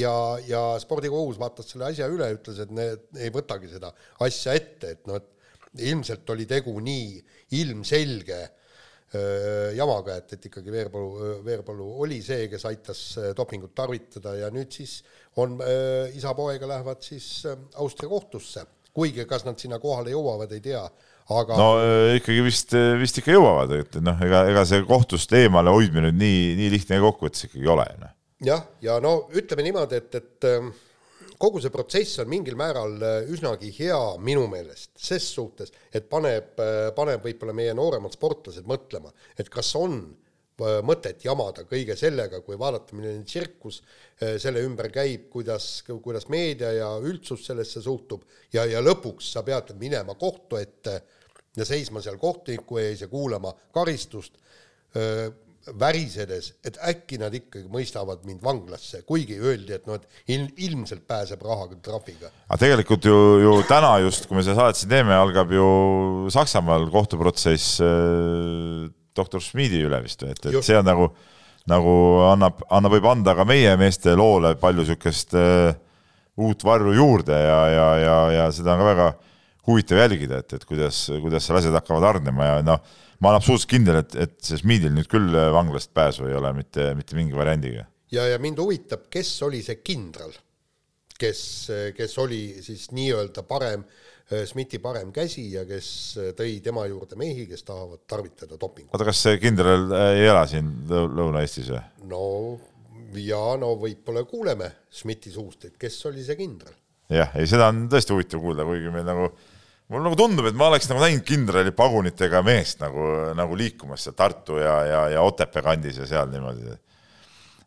[0.00, 0.16] ja,
[0.48, 3.92] ja spordikohus vaatas selle asja üle, ütles, et need ei võtagi seda
[4.24, 7.18] asja ette, et noh, et ilmselt oli tegu nii
[7.60, 8.44] ilmselge
[9.76, 13.02] jamaga, et, et ikkagi Veerpalu, Veerpalu oli see, kes aitas
[13.38, 14.96] dopingut tarvitada ja nüüd siis
[15.38, 18.64] on öö, isa-poega lähevad siis öö, Austria kohtusse,
[18.94, 20.82] kuigi kas nad sinna kohale jõuavad, ei tea,
[21.34, 25.74] aga no äh, ikkagi vist, vist ikka jõuavad, et noh, ega, ega see kohtust eemale
[25.74, 27.86] hoidmine nüüd nii, nii lihtne kokkuvõttes ikkagi ei ole.
[28.02, 28.16] noh.
[28.44, 30.72] jah, ja no ütleme niimoodi, et, et ähm,
[31.40, 36.54] kogu see protsess on mingil määral äh, üsnagi hea minu meelest, ses suhtes, et paneb,
[36.96, 40.23] paneb võib-olla meie nooremad sportlased mõtlema, et kas on äh,
[40.86, 46.72] mõtet jamada kõige sellega, kui vaadata, milline tsirkus äh, selle ümber käib, kuidas, kuidas meedia
[46.76, 48.22] ja üldsus sellesse suhtub
[48.54, 51.00] ja, ja lõpuks sa pead minema kohtu ette
[51.56, 54.38] ja seisma seal kohtuniku ees ja kuulama karistust
[54.96, 55.30] öö,
[55.80, 61.06] värisedes, et äkki nad ikkagi mõistavad mind vanglasse, kuigi öeldi, et noh, et il, ilmselt
[61.08, 62.28] pääseb rahaga trahviga.
[62.48, 65.68] aga tegelikult ju, ju täna just, kui me seda saadet siin teeme, algab ju
[66.34, 70.68] Saksamaal kohtuprotsess äh, doktor Schmidi üle vist, et, et Just.
[70.68, 71.08] see on nagu,
[71.70, 71.94] nagu
[72.30, 75.74] annab, annab, võib anda ka meie meeste loole palju niisugust äh,
[76.40, 79.08] uut varju juurde ja, ja, ja, ja seda on ka väga
[79.68, 82.80] huvitav jälgida, et, et kuidas, kuidas seal asjad hakkavad hargnema ja noh,
[83.22, 86.90] ma olen absoluutselt kindel, et, et see Schmidil nüüd küll vanglast pääsu ei ole mitte,
[86.98, 87.86] mitte mingi variandiga.
[88.12, 90.34] ja, ja mind huvitab, kes oli see kindral,
[91.18, 91.40] kes,
[91.96, 93.86] kes oli siis nii-öelda parem,
[94.48, 95.88] Schmidti parem käsi ja kes
[96.38, 98.92] tõi tema juurde mehi, kes tahavad tarvitada dopingut.
[98.94, 101.82] oota, kas see kindral ei ela siin Lõu- Lõuna-Eestis või?
[102.10, 102.22] no
[103.20, 106.74] ja no võib-olla kuuleme Schmidti suust, et kes oli see kindral.
[107.12, 109.28] jah, ei seda on tõesti huvitav kuulda, kuigi meil nagu,
[109.92, 114.16] mul nagu tundub, et ma oleks nagu näinud kindrali pagunitega meest nagu, nagu liikumas seal
[114.18, 116.78] Tartu ja, ja, ja Otepää kandis ja seal niimoodi.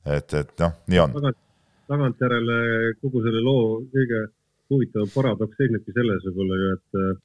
[0.06, 1.16] et, et noh, nii on.
[1.20, 1.40] tagant,
[1.88, 2.58] tagantjärele
[3.02, 4.26] kogu selle loo kõige
[4.72, 7.20] huvitavam paradoks seisnebki selles võib-olla ju, et,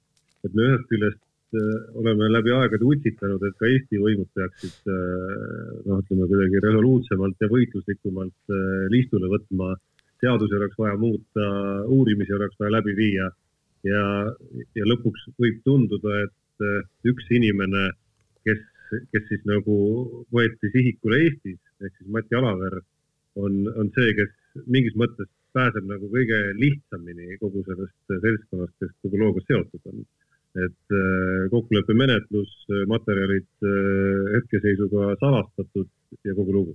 [0.46, 1.20] et me ühest küljest
[1.58, 1.70] äh,
[2.00, 7.50] oleme läbi aegade utsitanud, et ka Eesti võimud peaksid äh, noh, ütleme kuidagi resoluutsemalt ja
[7.52, 9.74] võitluslikumalt äh, liistule võtma.
[10.22, 11.46] seadusi oleks vaja muuta,
[11.90, 13.24] uurimisi oleks vaja läbi viia
[13.82, 14.02] ja,
[14.78, 17.88] ja lõpuks võib tunduda, et üks inimene,
[18.46, 18.60] kes,
[19.10, 19.74] kes siis nagu
[20.30, 22.78] võeti sihikule Eestis ehk siis Mati Alaver
[23.34, 24.30] on, on see, kes
[24.70, 25.26] mingis mõttes
[25.56, 30.04] pääseb nagu kõige lihtsamini kogu sellest seltskonnast, kes kogu looga seotud on.
[30.52, 32.50] et äh, kokkuleppemenetlus,
[32.90, 35.88] materjalid äh, hetkeseisuga salastatud
[36.28, 36.74] ja kogu lugu.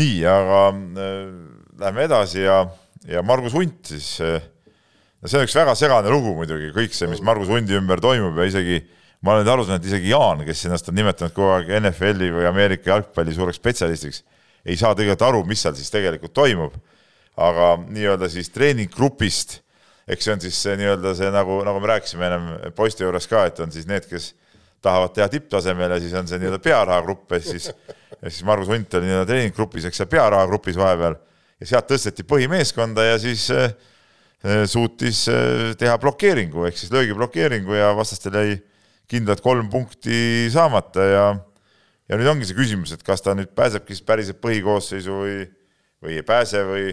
[0.00, 1.26] nii, aga äh,
[1.80, 2.62] lähme edasi ja,
[3.08, 4.40] ja Margus Hunt siis äh,
[5.26, 8.46] see on üks väga segane lugu muidugi, kõik see, mis Margus Hundi ümber toimub ja
[8.48, 8.80] isegi
[9.24, 12.46] ma olen aru saanud, et isegi Jaan, kes ennast on nimetanud kogu aeg NFL-i või
[12.48, 14.22] Ameerika jalgpalli suureks spetsialistiks,
[14.68, 16.76] ei saa tegelikult aru, mis seal siis tegelikult toimub.
[17.38, 19.60] Aga nii-öelda siis treeninggrupist,
[20.08, 23.44] eks see on siis see nii-öelda see nagu, nagu me rääkisime ennem poiste juures ka,
[23.50, 24.32] et on siis need, kes
[24.82, 28.98] tahavad teha tipptasemel ja siis on see nii-öelda pearahagrupp ja siis, ja siis Margus Hunt
[28.98, 31.18] oli nii-öelda treeninggrupis, eks seal pearahagrupis vahepeal.
[31.58, 33.72] Ja sealt tõsteti põhimeeskonda ja siis äh,
[34.70, 38.56] suutis äh, teha blokeeringu ehk siis löögiblokeeringu ja vastastel jäi
[39.10, 41.24] kindlalt kolm punkti saamata ja
[42.08, 45.36] ja nüüd ongi see küsimus, et kas ta nüüd pääsebki siis päriselt põhikoosseisu või,
[46.04, 46.86] või ei pääse või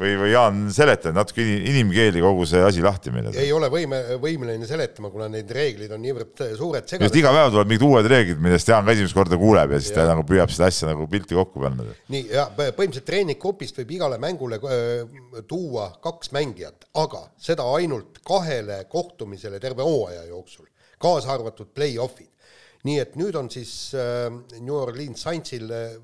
[0.00, 3.30] või, või Jaan, seleta natuke inimkeeli kogu see asi lahti meile.
[3.38, 7.70] ei ole võime, võimeline seletama, kuna need reeglid on niivõrd suured just iga päev tulevad
[7.70, 10.68] mingid uued reeglid, millest Jaan ka esimest korda kuuleb ja siis ta nagu püüab seda
[10.72, 11.86] asja nagu pilti kokku panna.
[12.12, 15.06] nii, ja põhimõtteliselt treeninggrupist võib igale mängule öö,
[15.50, 20.66] tuua kaks mängijat, aga seda ainult kahele kohtumisele terve hooaja jooksul,
[20.98, 22.32] kaasa arvatud play-off'id
[22.84, 24.26] nii et nüüd on siis äh,
[24.60, 25.94] New Orleans Saintsil äh,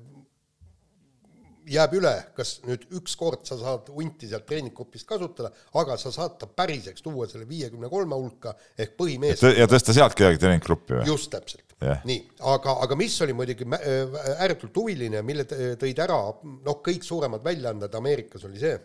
[1.71, 6.49] jääb üle, kas nüüd ükskord sa saad hunti sealt treeninggrupist kasutada, aga sa saad ta
[6.49, 9.43] päriseks tuua selle viiekümne kolme hulka ehk põhimees.
[9.57, 11.07] ja tõsta sealt kedagi treeninggruppi või?
[11.09, 12.03] just täpselt yeah..
[12.07, 12.19] nii,
[12.53, 18.45] aga, aga mis oli muidugi ääretult huviline, mille tõid ära noh, kõik suuremad väljaanded Ameerikas
[18.49, 18.75] oli see,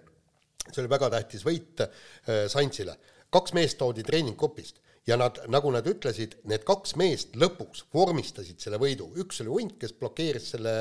[0.70, 2.97] see oli väga tähtis võit äh, Saintsile.
[3.32, 8.81] kaks meest toodi treeninggrupist ja nad, nagu nad ütlesid, need kaks meest lõpuks vormistasid selle
[8.83, 10.75] võidu, üks oli Hunt, kes blokeeris selle,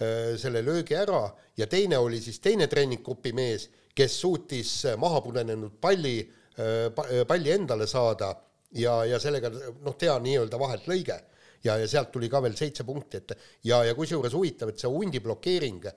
[0.00, 1.26] äh, selle löögi ära
[1.58, 6.18] ja teine oli siis teine treeninggrupi mees, kes suutis maha pudenenud palli,
[6.56, 8.32] äh, palli endale saada
[8.72, 11.20] ja, ja sellega noh, teha nii-öelda vahelt lõige.
[11.64, 13.32] Ja, ja sealt tuli ka veel seitse punkti, et
[13.66, 15.88] ja, ja kusjuures huvitav, et see hundi blokeering,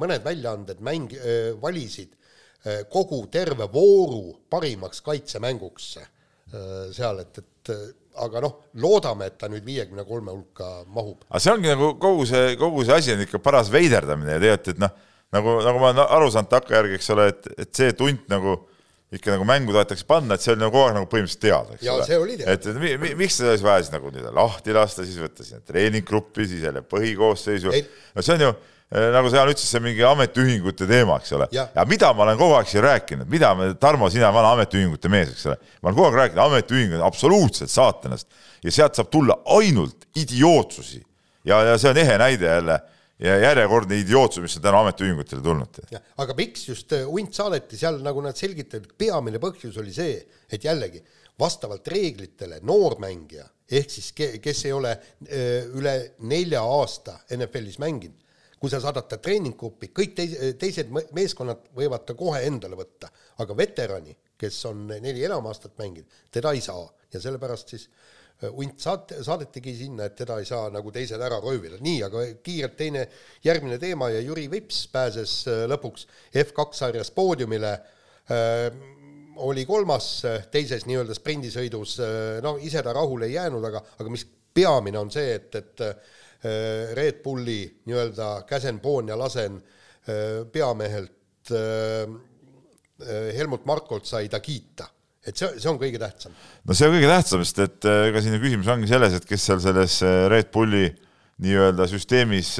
[0.00, 1.12] mõned väljaanded mäng,
[1.62, 2.16] valisid
[2.90, 5.92] kogu terve vooru parimaks kaitsemänguks
[6.94, 7.86] seal, et, et eh,
[8.24, 11.24] aga noh, loodame, et ta nüüd viiekümne kolme hulka mahub.
[11.28, 14.76] aga see ongi nagu kogu see, kogu see asi on ikka paras veiderdamine ja tegelikult,
[14.76, 14.92] et noh,
[15.34, 18.60] nagu, nagu ma olen aru saanud takkajärgi, eks ole, et, et see tunt nagu
[19.14, 21.86] ikka nagu mängu tahetakse panna, et see oli nagu kogu aeg nagu põhimõtteliselt teada, eks
[21.86, 22.38] ja, ole.
[22.38, 25.46] et, et mi, mi, miks seda siis vaja siis nagu nii-öelda lahti lasta, siis võtta
[25.46, 27.74] sinna treeninggruppi, siis jälle põhikoosseisu,
[28.14, 31.48] no see on ju Äh, nagu sa, ütlesid, see mingi ametiühingute teema, eks ole.
[31.52, 35.34] ja mida ma olen kogu aeg siin rääkinud, mida me, Tarmo, sina vana ametiühingute mees,
[35.34, 38.28] eks ole, ma olen kogu aeg rääkinud, ametiühingud on absoluutselt saatanast
[38.64, 41.02] ja sealt saab tulla ainult idiootsusi.
[41.44, 42.78] ja, ja see on ehe näide jälle
[43.24, 45.82] ja järjekordne idiootsus, mis on täna ametiühingutele tulnud.
[46.16, 50.20] aga miks just äh, hunt saadeti seal, nagu nad selgitasid, peamine põhjus oli see,
[50.50, 51.02] et jällegi
[51.40, 55.94] vastavalt reeglitele noormängija ehk siis kes ei ole öö, äh, üle
[56.28, 58.20] nelja aasta NFL-is mänginud,
[58.64, 63.10] kui sa saadad ta treeninggruppi, kõik teis-, teised meeskonnad võivad ta kohe endale võtta,
[63.44, 66.86] aga veterani, kes on neli enam aastat mänginud, teda ei saa.
[67.12, 71.42] Ja sellepärast siis äh, hunt saat-, saadetigi sinna, et teda ei saa nagu teised ära
[71.44, 71.76] röövida.
[71.84, 73.04] nii, aga kiirelt teine,
[73.44, 77.76] järgmine teema ja Jüri Vips pääses äh, lõpuks F2 sarjas poodiumile.
[78.32, 78.70] Äh,,
[79.44, 80.22] oli kolmas
[80.54, 81.96] teises nii-öelda sprindisõidus,
[82.38, 84.22] no ise ta rahule ei jäänud, aga, aga mis
[84.54, 85.96] peamine on see, et, et Äh,
[86.94, 92.10] Red Bulli nii-öelda käsen, poon ja lasen äh, peamehelt äh,
[93.34, 94.86] Helmut Markolt sai ta kiita.
[95.24, 96.34] Et see, see on kõige tähtsam.
[96.68, 99.48] no see on kõige tähtsam, sest et ega siin ju küsimus ongi selles, et kes
[99.48, 99.96] seal selles
[100.30, 100.84] Red Bulli
[101.44, 102.52] nii-öelda süsteemis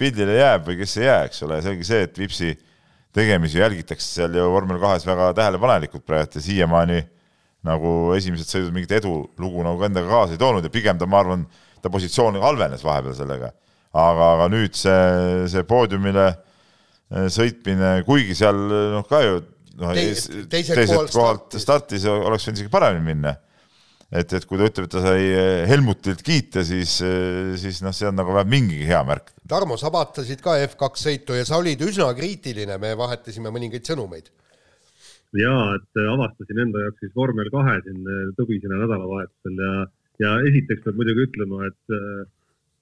[0.00, 2.54] pildile jääb või kes ei jää, eks ole, see ongi see, et Vipsi
[3.14, 7.00] tegemisi jälgitakse seal ju vormel kahes väga tähelepanelikult praegu ja siiamaani
[7.66, 10.64] nagu esimesed sõidud mingit edulugu nagu endaga kaasa ei toonud.
[10.64, 11.44] Ja pigem ta, ma arvan,
[11.82, 13.52] ta positsioon halvenes vahepeal sellega.
[13.90, 18.58] aga, aga nüüd see, see poodiumile eh, sõitmine, kuigi seal
[18.94, 19.38] noh, ka ju
[19.80, 23.34] noh, teiselt, teiselt kohalt, kohalt startis oleks võinud isegi paremini minna.
[24.10, 27.94] et, et kui ta ütleb, et ta sai eh, Helmutilt kiita, siis, eh, siis noh,
[27.96, 29.34] see on nagu vähemalt mingigi hea märk.
[29.50, 34.30] Tarmo, sa vaatasid ka F2 sõitu ja sa olid üsna kriitiline, me vahetasime mõningaid sõnumeid
[35.38, 38.00] ja et avastasin enda jaoks siis vormel kahe siin
[38.34, 39.74] tõbisena nädalavahetusel ja
[40.20, 42.28] ja esiteks peab muidugi ütlema, et äh,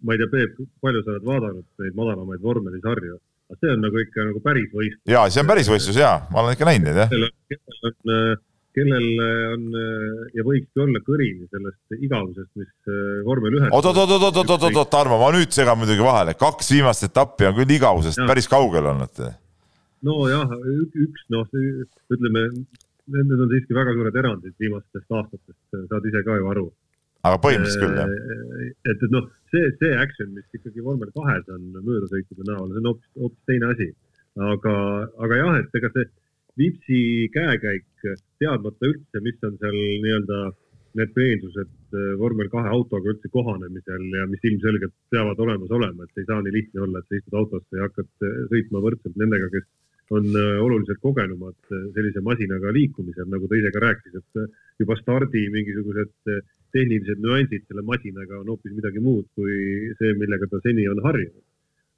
[0.07, 3.17] ma ei tea, Peep, palju sa oled vaadanud neid madalamaid vormelisarju,
[3.49, 5.09] aga see on nagu ikka nagu päris võistlus.
[5.11, 7.11] ja see on päris võistlus ja ma olen ikka näinud neid jah.
[7.51, 8.33] kellel on, äh,
[8.79, 9.07] kellel
[9.55, 12.91] on äh, ja võikski olla kõrini sellest igavusest, mis
[13.27, 13.71] vormel ühes.
[13.71, 17.07] oot, oot, oot, oot, oot, oot, oot, Tarmo, ma nüüd segan muidugi vahele, kaks viimast
[17.07, 18.27] etappi on küll igavusest ja.
[18.31, 19.25] päris kaugel olnud.
[20.07, 20.59] nojah,
[21.07, 21.49] üks noh,
[22.15, 22.51] ütleme,
[23.09, 26.69] need on siiski väga suured erandid viimastest aastatest, saad ise ka ju aru
[27.27, 28.13] aga põhimõtteliselt küll, jah.
[28.13, 32.83] Äh, et, et noh, see, see action, mis ikkagi vormel kahes on möödasõitude näol, see
[32.83, 33.91] on hoopis, hoopis teine asi.
[34.39, 34.73] aga,
[35.25, 36.09] aga jah, et ega see
[36.59, 37.85] Vipsi käekäik,
[38.43, 40.39] teadmata üldse, mis on seal nii-öelda
[40.99, 46.19] need peensused äh, vormel kahe autoga üldse kohanemisel ja mis ilmselgelt peavad olemas olema, et
[46.23, 49.51] ei saa nii lihtne olla, et sa istud autosse ja hakkad äh, sõitma võrdselt nendega,
[49.55, 49.69] kes
[50.17, 50.25] on
[50.65, 56.31] oluliselt kogenumad sellise masinaga liikumisel, nagu ta ise ka rääkis, et juba stardi mingisugused
[56.75, 61.45] tehnilised nüansid selle masinaga on hoopis midagi muud kui see, millega ta seni on harjunud.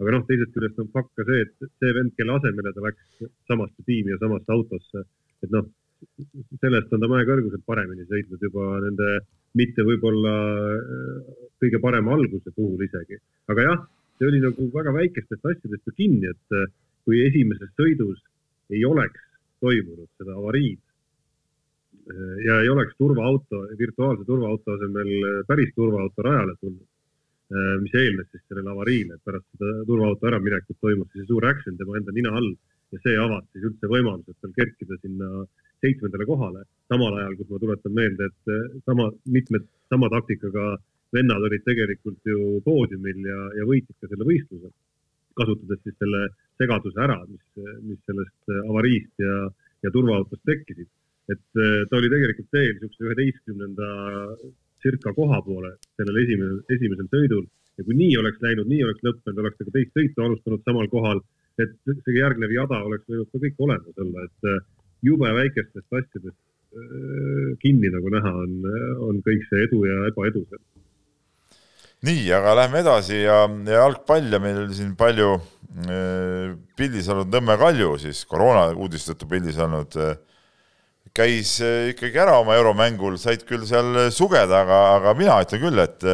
[0.00, 3.30] aga noh, teisest küljest on fakt ka see, et see vend, kelle asemele ta läks
[3.50, 5.04] samasse tiimi ja samasse autosse,
[5.44, 5.66] et noh,
[6.62, 9.10] sellest on ta mäekõrguselt paremini sõitnud juba nende
[9.60, 10.34] mitte võib-olla
[10.76, 13.18] äh, kõige parema alguse puhul isegi.
[13.52, 13.82] aga jah,
[14.18, 16.70] see oli nagu väga väikestest asjadest ju kinni, et äh,
[17.04, 18.22] kui esimeses sõidus
[18.70, 19.20] ei oleks
[19.60, 20.80] toimunud seda avariid,
[22.44, 25.10] ja ei oleks turvaauto, virtuaalse turvaauto asemel
[25.48, 26.86] päris turvaauto rajale tulnud,
[27.54, 31.76] äh, mis eelnes siis sellele avariile, et pärast seda turvaauto äraminekut toimus siis suur action
[31.78, 32.52] tema enda nina all
[32.90, 35.44] ja see avas siis üldse võimalused tal kerkida sinna
[35.80, 40.76] seitsmendale kohale, samal ajal, kus ma tuletan meelde, et äh, sama, mitmed sama taktikaga
[41.14, 44.70] vennad olid tegelikult ju poodiumil ja, ja võitsid ka selle võistluse,
[45.38, 46.28] kasutades siis selle
[46.60, 47.42] segaduse ära, mis,
[47.86, 49.36] mis sellest avariist ja,
[49.84, 50.88] ja turvaautost tekkisid.
[51.32, 53.88] Et äh, ta oli tegelikult teel niisuguse üheteistkümnenda
[54.82, 57.46] circa koha poole sellel esimesel, esimesel sõidul.
[57.78, 60.88] Ja kui nii oleks läinud, nii oleks lõppenud, oleks ta ka teist sõitu alustanud samal
[60.92, 61.22] kohal,
[61.60, 64.62] et see järgnev jada oleks võinud ka kõik olemas olla, et äh,
[65.06, 68.58] jube väikestest asjadest äh, kinni, nagu näha on,
[69.08, 70.64] on kõik see edu ja ebaedu seal.
[72.08, 75.34] Nii, aga lähme edasi ja, ja jalgpall ja meil siin palju
[76.76, 80.16] pildis olnud Nõmme Kalju siis koroona uudiste tõttu pildis olnud äh,
[81.16, 85.82] käis äh, ikkagi ära oma euromängul, said küll seal sugeda, aga, aga mina ütlen küll,
[85.82, 86.04] et,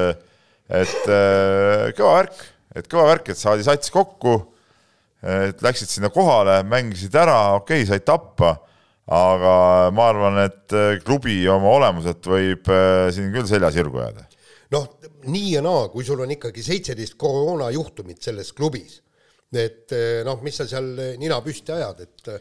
[0.73, 2.45] et äh, kõva värk,
[2.77, 4.39] et kõva värk, et saadi sats kokku,
[5.27, 8.55] et läksid sinna kohale, mängisid ära, okei okay,, said tappa,
[9.07, 9.53] aga
[9.95, 10.75] ma arvan, et
[11.07, 12.69] klubi oma olemuselt võib
[13.15, 14.27] siin küll selja sirgu jääda.
[14.75, 14.87] Noh,
[15.31, 19.01] nii ja naa, kui sul on ikkagi seitseteist koroonajuhtumit selles klubis,
[19.57, 19.95] et
[20.27, 20.93] noh, mis sa seal
[21.23, 22.33] nina püsti ajad, et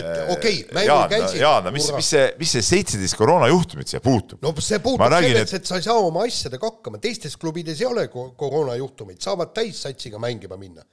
[0.00, 1.40] et äh, okei okay,, mängul käisid.
[1.42, 4.42] Jaan, mis, mis see, mis see seitseteist koroonajuhtumit siia puutub?
[4.44, 8.08] no see puutub selleks, et sa ei saa oma asjadega hakkama, teistes klubides ei ole
[8.10, 10.84] koroonajuhtumeid, saavad täissatsiga mängima minna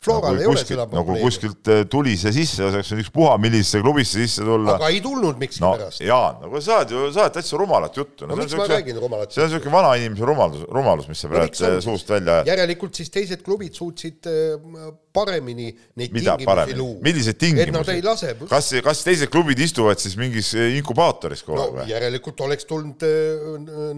[0.00, 1.18] Floral no, ei kuskilt, ole seda probleemi.
[1.20, 4.78] nagu kuskilt äh, tuli see sisse, oleks ükspuha, millisesse klubisse sisse tulla.
[4.78, 6.06] aga ei tulnud miskipärast no,.
[6.08, 8.30] Jaan, no sa oled ju, sa oled täitsa rumalat juttu no,.
[8.32, 11.84] no miks ma räägin rumalat see on niisugune vanainimese rumalus, rumalus, mis sa praegu no,
[11.84, 12.48] suust välja ajad.
[12.54, 16.98] järelikult siis teised klubid suutsid äh, paremini neid Mida tingimusi luua.
[17.04, 18.00] milliseid tingimusi?
[18.48, 21.90] kas, kas teised klubid istuvad siis mingis inkubaatoris kogu aeg no, või?
[21.92, 23.04] järelikult oleks tulnud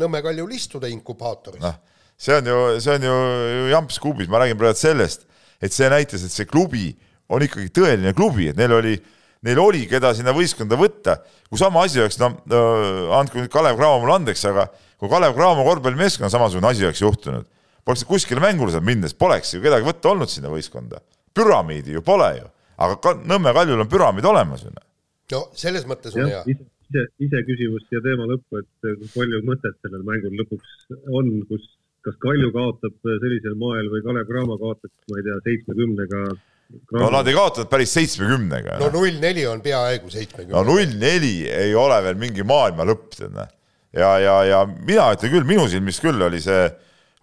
[0.02, 1.62] Nõmme Kaljul istuda inkubaatoris.
[1.62, 1.78] noh,
[2.18, 3.18] see on ju, see on ju
[3.70, 5.28] jamps kuubis, ma räägin praegu sellest
[5.62, 6.90] et see näitas, et see klubi
[7.32, 8.96] on ikkagi tõeline klubi, et neil oli,
[9.46, 11.18] neil oli, keda sinna võistkonda võtta.
[11.48, 12.32] kui sama asi oleks, no
[13.18, 14.68] andku nüüd Kalev Cramo mulle andeks, aga
[15.00, 17.48] kui Kalev Cramo korvpallimeeskonna samasugune asi oleks juhtunud,
[17.84, 21.02] poleks kuskile mängule saanud minnes, poleks ju kedagi võtta olnud sinna võistkonda.
[21.32, 24.74] püramiidi ju pole ju, aga ka Nõmme Kaljul on püramiid olemas ju.
[25.32, 26.44] no selles mõttes on hea
[26.92, 30.74] ise, iseküsimus siia teema lõppu, et palju mõtet sellel mängul lõpuks
[31.08, 31.64] on, kus
[32.02, 36.24] kas Kalju kaotab sellisel moel või Kalev Cramo kaotab, ma ei tea, seitsmekümnega
[36.92, 38.78] no nad ei kaotanud päris seitsmekümnega.
[38.80, 40.54] no null neli on peaaegu seitsmekümne.
[40.54, 43.50] no null neli ei ole veel mingi maailma lõpp, tead näe.
[43.98, 46.62] ja, ja, ja mina ütlen küll, minu silmis küll oli see,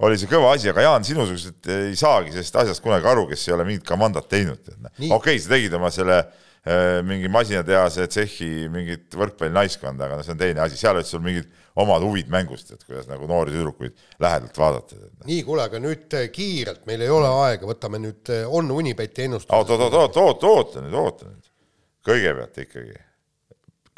[0.06, 3.58] oli see kõva asi, aga Jaan, sinusugused ei saagi sellest asjast kunagi aru, kes ei
[3.58, 4.94] ole mingit kamandat teinud, tead näe.
[5.08, 10.36] okei okay,, sa tegid oma selle äh, mingi masinatehase tsehhi mingit võrkpallinaiskonda, aga no see
[10.36, 11.50] on teine asi, seal olid sul mingid
[11.80, 14.96] omad huvid mängust, et kuidas nagu noori tüdrukuid lähedalt vaadata.
[15.26, 19.28] nii, kuule, aga nüüd äh, kiirelt, meil ei ole aega, võtame nüüd, äh, on Unibeti
[19.28, 19.54] ennustus.
[19.56, 21.52] oot, oot, oot, oot, oot, oota nüüd, oota nüüd.
[22.10, 22.98] kõigepealt ikkagi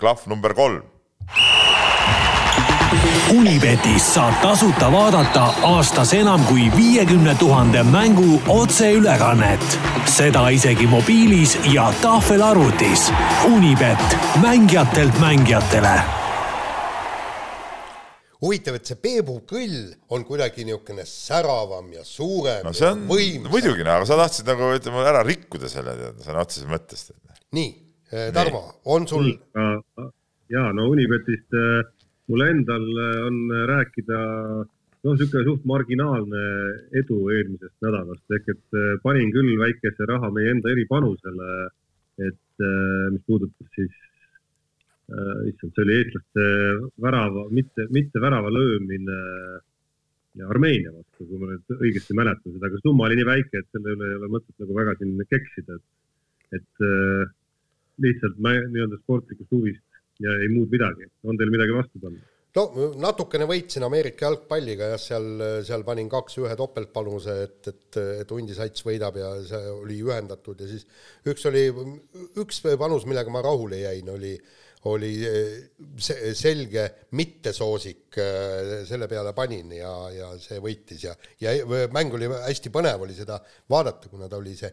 [0.02, 0.82] klahv number kolm.
[3.32, 9.80] Unibetis saab tasuta vaadata aastas enam kui viiekümne tuhande mängu otseülekannet.
[10.06, 13.12] seda isegi mobiilis ja tahvelarvutis.
[13.54, 16.21] Unibet, mängijatelt mängijatele
[18.42, 19.78] huvitav, et see Peebu kõll
[20.16, 25.22] on kuidagi niisugune säravam ja suurem no on muidugi, aga sa tahtsid nagu ütleme ära
[25.28, 27.10] rikkuda selle tead sõna otseses mõttes.
[27.58, 27.72] nii,
[28.12, 29.30] eh, Tarmo, on sul?
[30.52, 31.82] ja no Unibetist äh,
[32.32, 36.46] mul endal äh, on rääkida noh, niisugune suht marginaalne
[36.98, 41.54] edu eelmisest nädalast, ehk et panin küll väikese raha meie enda eripanusele,
[42.22, 42.66] et
[43.10, 43.96] mis puudutas siis
[45.49, 46.47] issand, see oli eestlaste
[47.03, 49.20] värava, mitte, mitte värava löömine
[50.47, 53.95] Armeenia vastu, kui ma nüüd õigesti mäletan seda, aga summa oli nii väike, et selle
[53.97, 57.34] üle ei ole mõtet nagu väga siin keksida, et, et äh,
[58.05, 61.09] lihtsalt nii-öelda sportlikust huvist ja ei muud midagi.
[61.28, 62.24] on teil midagi vastu panna?
[62.55, 65.28] no natukene võitsin Ameerika jalgpalliga jah, seal,
[65.68, 70.72] seal panin kaks-ühe topeltpanuse, et, et, et Undi Sats võidab ja see oli ühendatud ja
[70.72, 70.88] siis
[71.28, 71.68] üks oli,
[72.39, 74.59] üks panus, millega ma rahule jäin, oli äh,
[74.90, 76.86] oli eh, selge
[77.18, 81.54] mittesoosik, eh, selle peale panin ja, ja see võitis ja, ja
[81.94, 83.38] mäng oli hästi põnev oli seda
[83.70, 84.72] vaadata, kuna ta oli see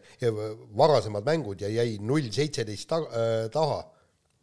[0.77, 3.85] varasemad mängud ja jäi null seitseteist eh, taha.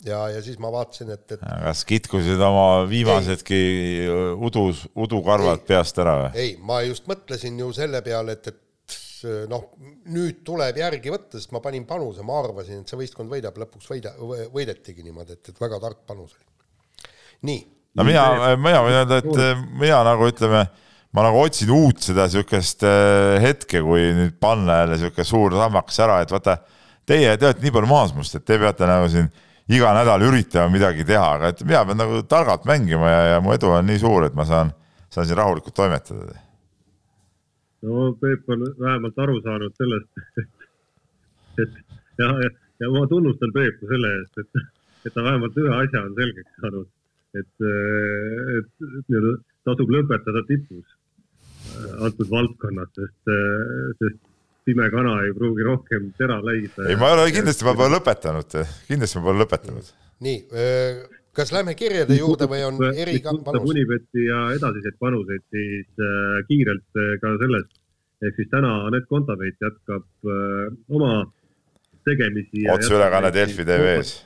[0.05, 3.61] Ja, ja siis ma vaatasin, et, et kas kitkusid oma viimasedki
[4.45, 6.43] udus, udukarvad peast ära või?
[6.43, 8.61] ei, ma just mõtlesin ju selle peale, et, et
[9.51, 9.69] noh,
[10.13, 13.89] nüüd tuleb järgi võtta, sest ma panin panuse, ma arvasin, et see võistkond võidab, lõpuks
[13.91, 14.13] võida,
[14.53, 16.45] võidetigi niimoodi, et, et väga tark panus oli.
[17.49, 17.63] nii.
[17.97, 18.27] no mina,
[18.61, 20.63] mina võin öelda, et mina nagu ütleme,
[21.17, 26.01] ma nagu otsin uut seda niisugust äh, hetke, kui nüüd panna jälle niisugune suur sammakas
[26.05, 26.59] ära, et vaata,
[27.09, 29.31] teie, te olete nii palju maas must, et te peate nagu siin
[29.73, 33.55] iga nädal üritama midagi teha, aga et mina pean nagu targalt mängima ja, ja mu
[33.57, 34.75] edu on nii suur, et ma saan
[35.17, 36.39] saan siin rahulikult toimetada.
[37.87, 40.69] No Peep on vähemalt aru saanud sellest, et,
[41.65, 41.81] et
[42.21, 42.51] ja, ja,
[42.83, 44.63] ja ma tunnustan Peepu selle eest, et,
[45.07, 46.89] et ta vähemalt ühe asja on selgeks saanud,
[47.41, 50.97] et, et, et nii-öelda tasub lõpetada tipus
[52.07, 53.35] antud valdkonnas, sest,
[54.01, 54.23] sest
[54.67, 56.89] pime kana ei pruugi rohkem tera leida.
[56.89, 58.57] ei, ma ei ole kindlasti, ma pole lõpetanud,
[58.89, 59.93] kindlasti ma pole lõpetanud.
[60.27, 60.39] nii,
[61.37, 63.65] kas lähme kirjade juurde või on eri panus?
[63.69, 67.73] Unibeti ja edasiseid panuseid, siis äh, kiirelt äh, ka sellest,
[68.25, 71.13] ehk siis täna Anett Kontaveit jätkab äh, oma
[72.09, 72.65] tegemisi.
[72.73, 74.25] otseülekanne Delfi TV-s.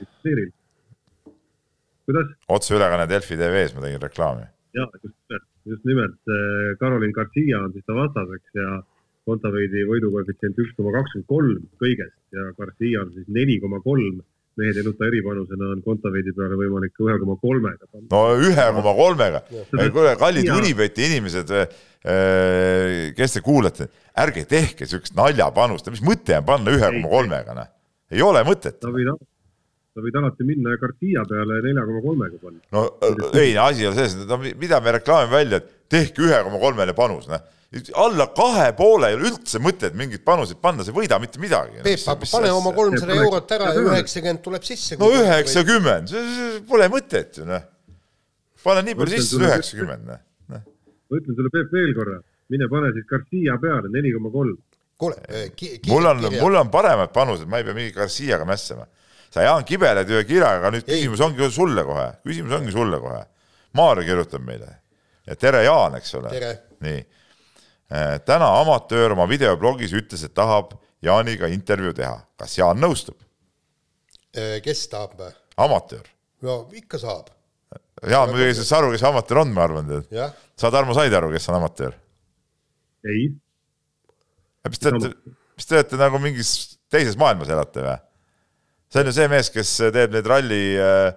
[2.06, 2.32] kuidas?
[2.48, 4.46] otseülekanne Delfi TV-s, ma tegin reklaami.
[4.78, 6.34] ja, just, just nimelt
[6.78, 8.80] Karolin Garcia on siis ta vastaseks ja
[9.28, 14.22] Kontaveidi võidukoefitsient üks koma kakskümmend kolm kõigest ja Garcia on siis neli koma kolm
[14.60, 19.42] mehed ei nuta eripanusena on Kontaveidi peale võimalik ühe koma kolmega no ühe koma kolmega,
[19.80, 21.54] kuule kallid Unibeti inimesed,
[23.16, 23.90] kes te kuulate,
[24.24, 27.70] ärge tehke siukest naljapanust, mis mõte on panna ühe koma kolmega, noh,
[28.12, 28.80] ei ole mõtet.
[28.80, 32.60] sa võid, alati minna Garcia peale nelja koma kolmega panna.
[32.76, 36.62] no ei, asi on selles, et no mida me reklaamime välja, et tehke ühe koma
[36.62, 37.42] kolmele panus, noh
[37.94, 41.82] alla kahe poole ei ole üldse mõtet mingeid panuseid panna, sa ei võida mitte midagi.
[41.84, 44.98] Peep, pane oma kolmsada eurot ära ja üheksakümmend tuleb sisse.
[44.98, 46.10] no üheksakümmend,
[46.66, 47.62] pole mõtet ju noh.
[48.64, 50.24] pane nii palju sisse, üheksakümmend noh.
[50.50, 52.16] ma ütlen sulle, Peep, veel korra,
[52.50, 54.58] mine pane siis Garcia peale, neli koma kolm.
[54.98, 55.46] kuule,
[55.92, 58.88] mul on, mul on paremad panused, ma ei pea mingi Garciaga mässama.
[59.30, 60.96] sa, Jaan, kibeled ühe kirjaga, aga nüüd ei.
[60.96, 63.22] küsimus ongi sulle kohe, küsimus ongi sulle kohe.
[63.78, 64.74] Maarja kirjutab meile.
[65.22, 66.34] ja tere, Jaan, eks ole.
[66.82, 67.00] nii
[68.26, 72.20] täna amatöör oma videoblogis ütles, et tahab Jaaniga intervjuu teha.
[72.38, 73.18] kas Jaan nõustub?
[74.36, 75.18] Äh, kes tahab?
[75.56, 76.06] amatöör.
[76.42, 77.32] no ikka saab.
[78.08, 79.90] Jaan muidugi ei saa aru, kes amatöör on, ma arvan,
[80.56, 81.96] sa, Tarmo, said aru, kes on amatöör?
[83.04, 83.32] ei.
[84.68, 85.10] mis te olete,
[85.56, 86.52] mis te olete nagu mingis
[86.92, 87.96] teises maailmas elate või?
[88.92, 91.10] see on ju see mees, kes teeb neid ralli äh,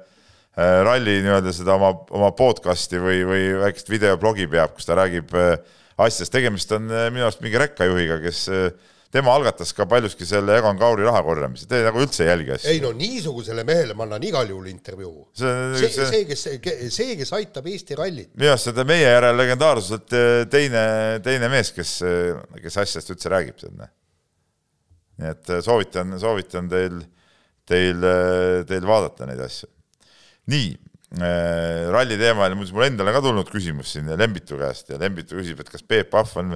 [0.56, 5.34] äh ralli nii-öelda seda oma, oma podcast'i või, või väikest videoblogi peab, kus ta räägib
[5.36, 5.58] äh,
[5.98, 8.68] asjadest, tegemist on äh, minu arust mingi rekkajuhiga, kes äh,
[9.14, 12.74] tema algatas ka paljuski selle Egon Kauri raha korjamise, te nagu üldse ei jälgi asja.
[12.74, 15.28] ei no niisugusele mehele ma annan igal juhul intervjuu.
[15.38, 18.32] see, see, see, see, kes, see, kes aitab Eesti rallit.
[18.34, 20.86] minu arust seda meie järel legendaarsuselt äh, teine,
[21.26, 22.00] teine mees, kes,
[22.64, 26.98] kes asjast üldse räägib, nii et soovitan, soovitan teil,
[27.70, 28.02] teil,
[28.66, 29.70] teil vaadata neid asju.
[30.50, 30.74] nii
[31.14, 35.70] ralli teemal, muuseas mul endale ka tulnud küsimus siin Lembitu käest ja Lembitu küsib, et
[35.70, 36.56] kas Peep Pahv on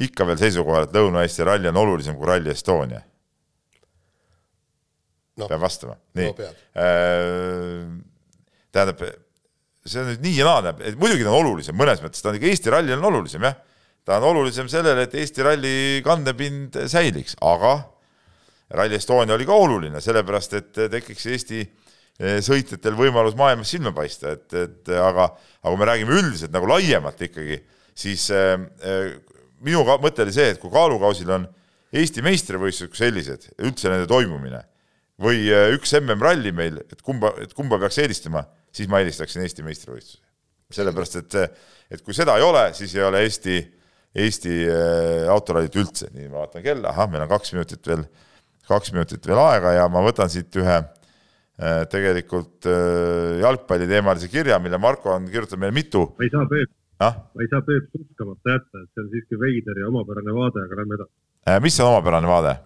[0.00, 3.02] ikka veel seisukohal, et Lõuna-Eesti ralli on olulisem kui Rally Estonia
[5.38, 5.46] no,?
[5.46, 6.50] peab vastama, nii no,.
[6.78, 7.82] Äh,
[8.74, 9.02] tähendab,
[9.88, 12.38] see on nüüd nii ja naa, et muidugi ta on olulisem mõnes mõttes, ta on
[12.38, 13.58] ikka Eesti ralli on olulisem jah,
[14.08, 17.76] ta on olulisem sellele, et Eesti ralli kandepind säiliks, aga
[18.78, 21.62] Rally Estonia oli ka oluline, sellepärast et tekiks Eesti
[22.18, 25.28] sõitjatel võimalus maailmas silma paista, et, et aga,
[25.62, 27.60] aga kui me räägime üldiselt nagu laiemalt ikkagi,
[27.98, 28.56] siis äh,
[29.62, 31.46] minu mõte oli see, et kui kaalukausil on
[31.88, 34.58] Eesti meistrivõistlused kui sellised, üldse nende toimumine,
[35.22, 38.42] või üks MM-ralli meil, et kumba, et kumba peaks eelistama,
[38.74, 40.20] siis ma eelistaksin Eesti meistrivõistlusi.
[40.74, 41.56] sellepärast, et,
[41.88, 43.62] et kui seda ei ole, siis ei ole Eesti,
[44.18, 48.04] Eesti äh, autorallit üldse, nii ma vaatan kella, ahah, meil on kaks minutit veel,
[48.68, 50.97] kaks minutit veel aega ja ma võtan siit ühe Äh,
[51.90, 56.04] tegelikult äh, jalgpalliteemalise kirja, mille Marko on kirjutanud meile mitu.
[56.18, 56.70] ma ei saa Peep
[57.02, 60.64] ah?, ma ei saa Peep suskamata jätta, et see on siiski veider ja omapärane vaade,
[60.64, 61.14] aga lähme edasi.
[61.48, 62.56] Äh, mis on omapärane vaade?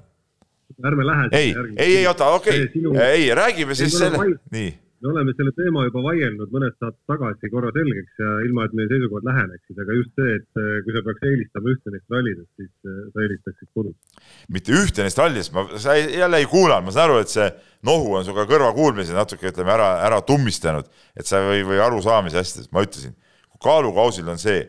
[0.84, 1.28] ärme lähe.
[1.32, 4.18] ei, ei, ei oota, okei okay., ei räägime siis selle,
[4.50, 8.76] nii me oleme selle teema juba vaielnud mõned saated tagasi korra selgeks ja ilma, et
[8.78, 12.50] meie seisukohad läheneksid, aga just see, et äh, kui sa peaks eelistama ühte neist rallidest,
[12.60, 14.22] siis äh, sa eelistaksid kodus.
[14.56, 17.48] mitte ühte neist rallidest, ma, sa ei, jälle ei kuulanud, ma saan aru, et see
[17.88, 20.88] nohu on sinuga kõrvakuulmise natuke, ütleme ära, ära tummistanud,
[21.18, 23.18] et sa või, või arusaamise asjadest, ma ütlesin,
[23.62, 24.62] kaalukausil on see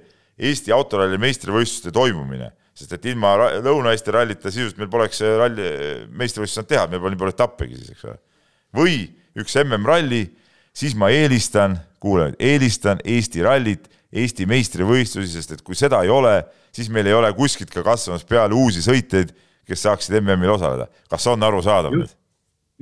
[0.43, 5.67] Eesti autoralli meistrivõistluste toimumine, sest et ilma Lõuna-Eesti rallita sisuliselt meil poleks ralli
[6.09, 8.17] meistrivõistlust saanud teha, meil pole etappegi siis, eks ole.
[8.73, 8.95] või
[9.39, 10.25] üks MM-ralli,
[10.75, 16.35] siis ma eelistan, kuule, eelistan Eesti rallit, Eesti meistrivõistlusi, sest et kui seda ei ole,
[16.73, 19.31] siis meil ei ole kuskilt ka kasvamas peale uusi sõitjaid,
[19.65, 20.89] kes saaksid MM-il osaleda.
[21.09, 22.11] kas on arusaadav nüüd?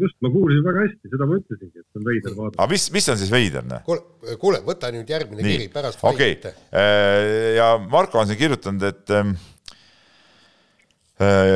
[0.02, 2.64] just, ma kuulsin väga hästi, seda ma ütlesingi, et see on veider vaadata.
[2.64, 3.84] aga mis, mis on siis veider, noh?
[3.86, 5.56] kuule, kuule, võta nüüd järgmine Nii.
[5.56, 6.04] kiri pärast.
[6.04, 9.51] okei okay., äh, ja Marko on siin kirjutanud, et ähm, Äh,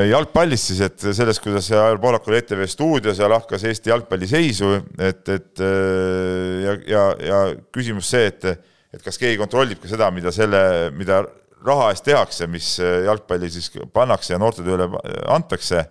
[0.09, 1.69] jalgpallist siis, et sellest, kuidas
[2.01, 7.39] Poolak oli ETV stuudios ja lahkas Eesti jalgpalli seisu, et, et äh, ja, ja, ja
[7.73, 8.45] küsimus see, et,
[8.93, 10.61] et kas keegi kontrollib ka seda, mida selle,
[10.97, 11.23] mida
[11.65, 14.89] raha eest tehakse, mis jalgpalli siis pannakse ja noortetööle
[15.33, 15.87] antakse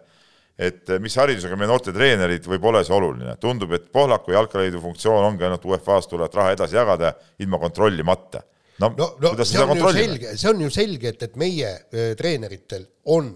[0.59, 5.47] et mis haridusega meie noortetreenerid võib olla see oluline, tundub, et Pohlaku jalkaliidu funktsioon ongi
[5.47, 8.45] ainult UEFA-st tulevat raha edasi jagada ilma kontrollimata
[8.81, 11.71] no, no, no see on ju selge, see on ju selge, et, et meie
[12.19, 13.31] treeneritel on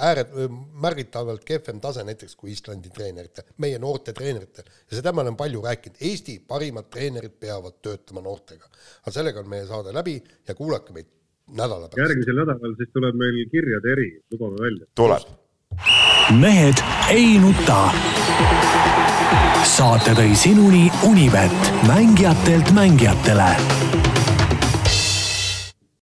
[0.00, 0.50] ääret- äh,,
[0.82, 4.64] märgitavalt kehvem tase näiteks kui Islandi treeneritel, meie noorte treeneritel.
[4.90, 8.66] ja seda ma olen palju rääkinud, Eesti parimad treenerid peavad töötama noortega.
[9.02, 11.06] aga sellega on meie saade läbi ja kuulake meid
[11.48, 11.98] nädala pärast.
[11.98, 14.86] järgmisel nädalal siis tuleb meil kirjade eri, lubame välja.
[14.94, 15.22] tuleb.
[16.40, 17.80] mehed ei nuta
[19.70, 23.52] saate tõi sinuni Unibet, mängijatelt mängijatele